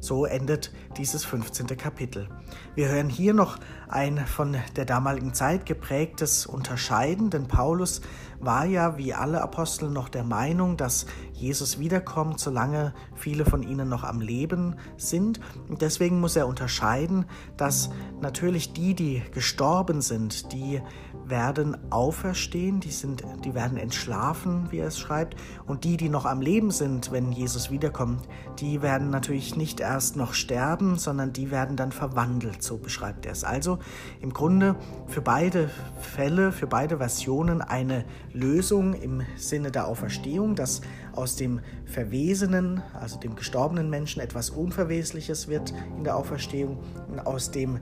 So 0.00 0.26
endet 0.26 0.72
dieses 0.96 1.24
15. 1.24 1.66
Kapitel. 1.78 2.28
Wir 2.74 2.88
hören 2.88 3.08
hier 3.08 3.34
noch 3.34 3.58
ein 3.88 4.18
von 4.18 4.56
der 4.76 4.84
damaligen 4.84 5.34
Zeit 5.34 5.66
geprägtes 5.66 6.46
Unterscheiden, 6.46 7.30
denn 7.30 7.48
Paulus 7.48 8.02
war 8.38 8.66
ja 8.66 8.98
wie 8.98 9.14
alle 9.14 9.40
Apostel 9.40 9.90
noch 9.90 10.08
der 10.08 10.24
Meinung, 10.24 10.76
dass 10.76 11.06
Jesus 11.36 11.78
wiederkommt, 11.78 12.40
solange 12.40 12.94
viele 13.14 13.44
von 13.44 13.62
ihnen 13.62 13.88
noch 13.88 14.04
am 14.04 14.20
Leben 14.20 14.76
sind. 14.96 15.40
Und 15.68 15.82
deswegen 15.82 16.20
muss 16.20 16.36
er 16.36 16.46
unterscheiden, 16.46 17.26
dass 17.56 17.90
natürlich 18.20 18.72
die, 18.72 18.94
die 18.94 19.22
gestorben 19.32 20.00
sind, 20.00 20.52
die 20.52 20.80
werden 21.28 21.76
auferstehen, 21.90 22.80
die, 22.80 22.90
sind, 22.90 23.24
die 23.44 23.54
werden 23.54 23.76
entschlafen, 23.76 24.68
wie 24.70 24.78
er 24.78 24.88
es 24.88 24.98
schreibt. 24.98 25.36
Und 25.66 25.84
die, 25.84 25.96
die 25.96 26.08
noch 26.08 26.24
am 26.24 26.40
Leben 26.40 26.70
sind, 26.70 27.10
wenn 27.10 27.32
Jesus 27.32 27.70
wiederkommt, 27.70 28.28
die 28.58 28.80
werden 28.80 29.10
natürlich 29.10 29.56
nicht 29.56 29.80
erst 29.80 30.16
noch 30.16 30.34
sterben, 30.34 30.96
sondern 30.98 31.32
die 31.32 31.50
werden 31.50 31.76
dann 31.76 31.92
verwandelt, 31.92 32.62
so 32.62 32.78
beschreibt 32.78 33.26
er 33.26 33.32
es. 33.32 33.44
Also 33.44 33.78
im 34.20 34.32
Grunde 34.32 34.76
für 35.06 35.20
beide 35.20 35.68
Fälle, 36.00 36.52
für 36.52 36.66
beide 36.66 36.98
Versionen 36.98 37.60
eine 37.60 38.04
Lösung 38.32 38.94
im 38.94 39.22
Sinne 39.36 39.70
der 39.70 39.88
Auferstehung, 39.88 40.54
dass 40.54 40.80
aus 41.16 41.36
dem 41.36 41.60
Verwesenen, 41.84 42.82
also 42.94 43.18
dem 43.18 43.34
gestorbenen 43.34 43.90
Menschen, 43.90 44.20
etwas 44.20 44.50
Unverwesliches 44.50 45.48
wird 45.48 45.72
in 45.96 46.04
der 46.04 46.16
Auferstehung 46.16 46.78
aus 47.24 47.50
dem 47.50 47.80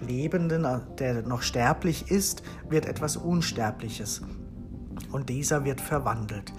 Lebenden, 0.00 0.66
der 0.98 1.22
noch 1.22 1.42
sterblich 1.42 2.10
ist, 2.10 2.42
wird 2.68 2.86
etwas 2.86 3.16
Unsterbliches. 3.16 4.22
Und 5.12 5.28
dieser 5.28 5.64
wird 5.64 5.80
verwandelt. 5.80 6.52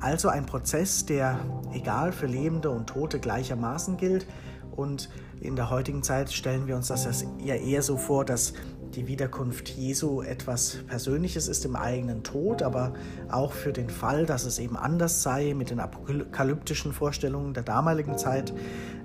Also 0.00 0.28
ein 0.28 0.46
Prozess, 0.46 1.06
der 1.06 1.38
egal 1.72 2.12
für 2.12 2.26
Lebende 2.26 2.70
und 2.70 2.88
Tote 2.88 3.18
gleichermaßen 3.18 3.96
gilt. 3.96 4.26
Und 4.74 5.08
in 5.40 5.56
der 5.56 5.70
heutigen 5.70 6.02
Zeit 6.02 6.32
stellen 6.32 6.66
wir 6.66 6.76
uns 6.76 6.88
das 6.88 7.24
ja 7.38 7.54
eher 7.54 7.82
so 7.82 7.96
vor, 7.96 8.24
dass 8.24 8.52
die 8.94 9.06
Wiederkunft 9.06 9.68
Jesu 9.68 10.22
etwas 10.22 10.78
Persönliches 10.86 11.48
ist 11.48 11.64
im 11.64 11.76
eigenen 11.76 12.22
Tod, 12.22 12.62
aber 12.62 12.94
auch 13.30 13.52
für 13.52 13.72
den 13.72 13.90
Fall, 13.90 14.26
dass 14.26 14.44
es 14.44 14.58
eben 14.58 14.76
anders 14.76 15.22
sei 15.22 15.54
mit 15.54 15.70
den 15.70 15.80
apokalyptischen 15.80 16.92
Vorstellungen 16.92 17.54
der 17.54 17.62
damaligen 17.62 18.16
Zeit, 18.16 18.52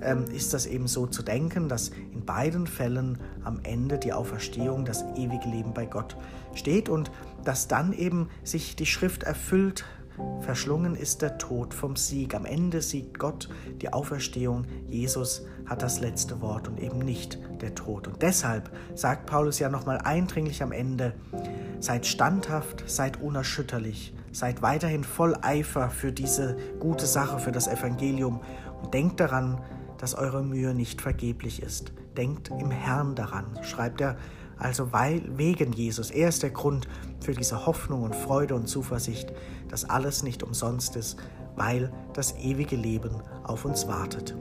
ähm, 0.02 0.26
ist 0.34 0.54
das 0.54 0.66
eben 0.66 0.88
so 0.88 1.08
zu 1.08 1.24
denken, 1.24 1.70
dass 1.70 1.90
in 2.14 2.26
beiden 2.26 2.68
Fällen 2.68 3.18
am 3.44 3.60
Ende 3.64 3.98
die 3.98 4.14
Auferstehung, 4.14 4.86
das 4.86 5.04
ewige 5.16 5.50
Leben 5.50 5.74
bei 5.74 5.86
Gott 5.86 6.16
steht 6.54 6.90
und 6.90 7.12
dass 7.44 7.68
dann 7.68 7.94
eben 7.94 8.30
sich 8.44 8.76
die 8.76 8.86
Schrift 8.86 9.24
erfüllt, 9.24 9.86
Verschlungen 10.42 10.96
ist 10.96 11.22
der 11.22 11.38
Tod 11.38 11.74
vom 11.74 11.96
Sieg. 11.96 12.34
Am 12.36 12.46
Ende 12.46 12.82
siegt 12.82 13.20
Gott 13.20 13.48
die 13.82 13.94
Auferstehung. 13.94 14.66
Jesus 14.88 15.46
hat 15.66 15.82
das 15.82 16.00
letzte 16.00 16.42
Wort 16.42 16.68
und 16.68 16.80
eben 16.80 17.00
nicht 17.00 17.40
der 17.62 17.76
Tod. 17.76 18.08
Und 18.08 18.22
deshalb 18.22 18.72
sagt 18.96 19.28
Paulus 19.28 19.60
ja 19.60 19.70
nochmal 19.70 20.00
eindringlich 20.00 20.64
am 20.64 20.72
Ende, 20.72 21.14
seid 21.80 22.06
standhaft, 22.06 22.84
seid 22.88 23.22
unerschütterlich, 23.22 24.14
seid 24.32 24.62
weiterhin 24.62 25.04
voll 25.04 25.38
Eifer 25.42 25.90
für 25.90 26.12
diese 26.12 26.58
gute 26.80 27.06
Sache, 27.06 27.40
für 27.40 27.52
das 27.52 27.68
Evangelium 27.68 28.42
und 28.82 28.94
denkt 28.94 29.20
daran, 29.20 29.62
dass 29.98 30.16
eure 30.16 30.44
Mühe 30.44 30.74
nicht 30.74 31.02
vergeblich 31.02 31.62
ist. 31.62 31.94
Denkt 32.18 32.50
im 32.50 32.72
Herrn 32.72 33.16
daran, 33.16 33.46
schreibt 33.62 34.02
er 34.02 34.18
also 34.62 34.94
weil, 34.94 35.24
wegen 35.38 35.74
Jesus. 35.74 36.12
Er 36.12 36.30
ist 36.30 36.44
der 36.44 36.52
Grund 36.52 36.88
für 37.20 37.34
diese 37.34 37.66
Hoffnung 37.66 38.04
und 38.04 38.16
Freude 38.16 38.54
und 38.54 38.68
Zuversicht, 38.68 39.34
dass 39.70 39.90
alles 39.90 40.22
nicht 40.22 40.44
umsonst 40.44 40.96
ist, 40.96 41.18
weil 41.56 41.92
das 42.14 42.36
ewige 42.38 42.76
Leben 42.76 43.24
auf 43.44 43.66
uns 43.66 43.88
wartet. 43.88 44.36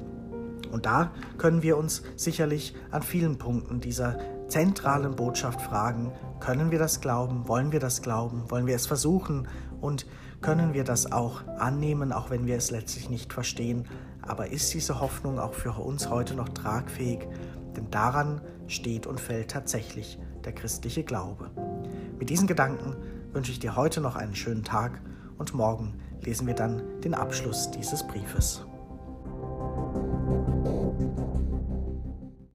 Und 0.70 0.84
da 0.84 1.10
können 1.38 1.62
wir 1.62 1.78
uns 1.78 2.02
sicherlich 2.16 2.74
an 2.90 3.02
vielen 3.02 3.38
Punkten 3.38 3.80
dieser 3.80 4.18
zentralen 4.48 5.16
Botschaft 5.16 5.62
fragen, 5.62 6.12
können 6.38 6.70
wir 6.70 6.78
das 6.78 7.00
glauben, 7.00 7.48
wollen 7.48 7.72
wir 7.72 7.80
das 7.80 8.02
glauben, 8.02 8.50
wollen 8.50 8.66
wir 8.66 8.76
es 8.76 8.86
versuchen 8.86 9.48
und 9.80 10.06
können 10.42 10.74
wir 10.74 10.84
das 10.84 11.10
auch 11.10 11.46
annehmen, 11.58 12.12
auch 12.12 12.28
wenn 12.28 12.46
wir 12.46 12.56
es 12.56 12.70
letztlich 12.70 13.08
nicht 13.08 13.32
verstehen. 13.32 13.88
Aber 14.20 14.50
ist 14.50 14.72
diese 14.74 15.00
Hoffnung 15.00 15.38
auch 15.38 15.54
für 15.54 15.72
uns 15.72 16.10
heute 16.10 16.34
noch 16.34 16.50
tragfähig? 16.50 17.26
Denn 17.76 17.90
daran 17.90 18.40
steht 18.66 19.06
und 19.06 19.20
fällt 19.20 19.50
tatsächlich 19.50 20.18
der 20.44 20.52
christliche 20.52 21.04
Glaube. 21.04 21.50
Mit 22.18 22.30
diesen 22.30 22.46
Gedanken 22.46 22.96
wünsche 23.32 23.52
ich 23.52 23.60
dir 23.60 23.76
heute 23.76 24.00
noch 24.00 24.16
einen 24.16 24.34
schönen 24.34 24.64
Tag 24.64 25.00
und 25.38 25.54
morgen 25.54 25.94
lesen 26.22 26.46
wir 26.46 26.54
dann 26.54 26.82
den 27.00 27.14
Abschluss 27.14 27.70
dieses 27.70 28.06
Briefes. 28.06 28.64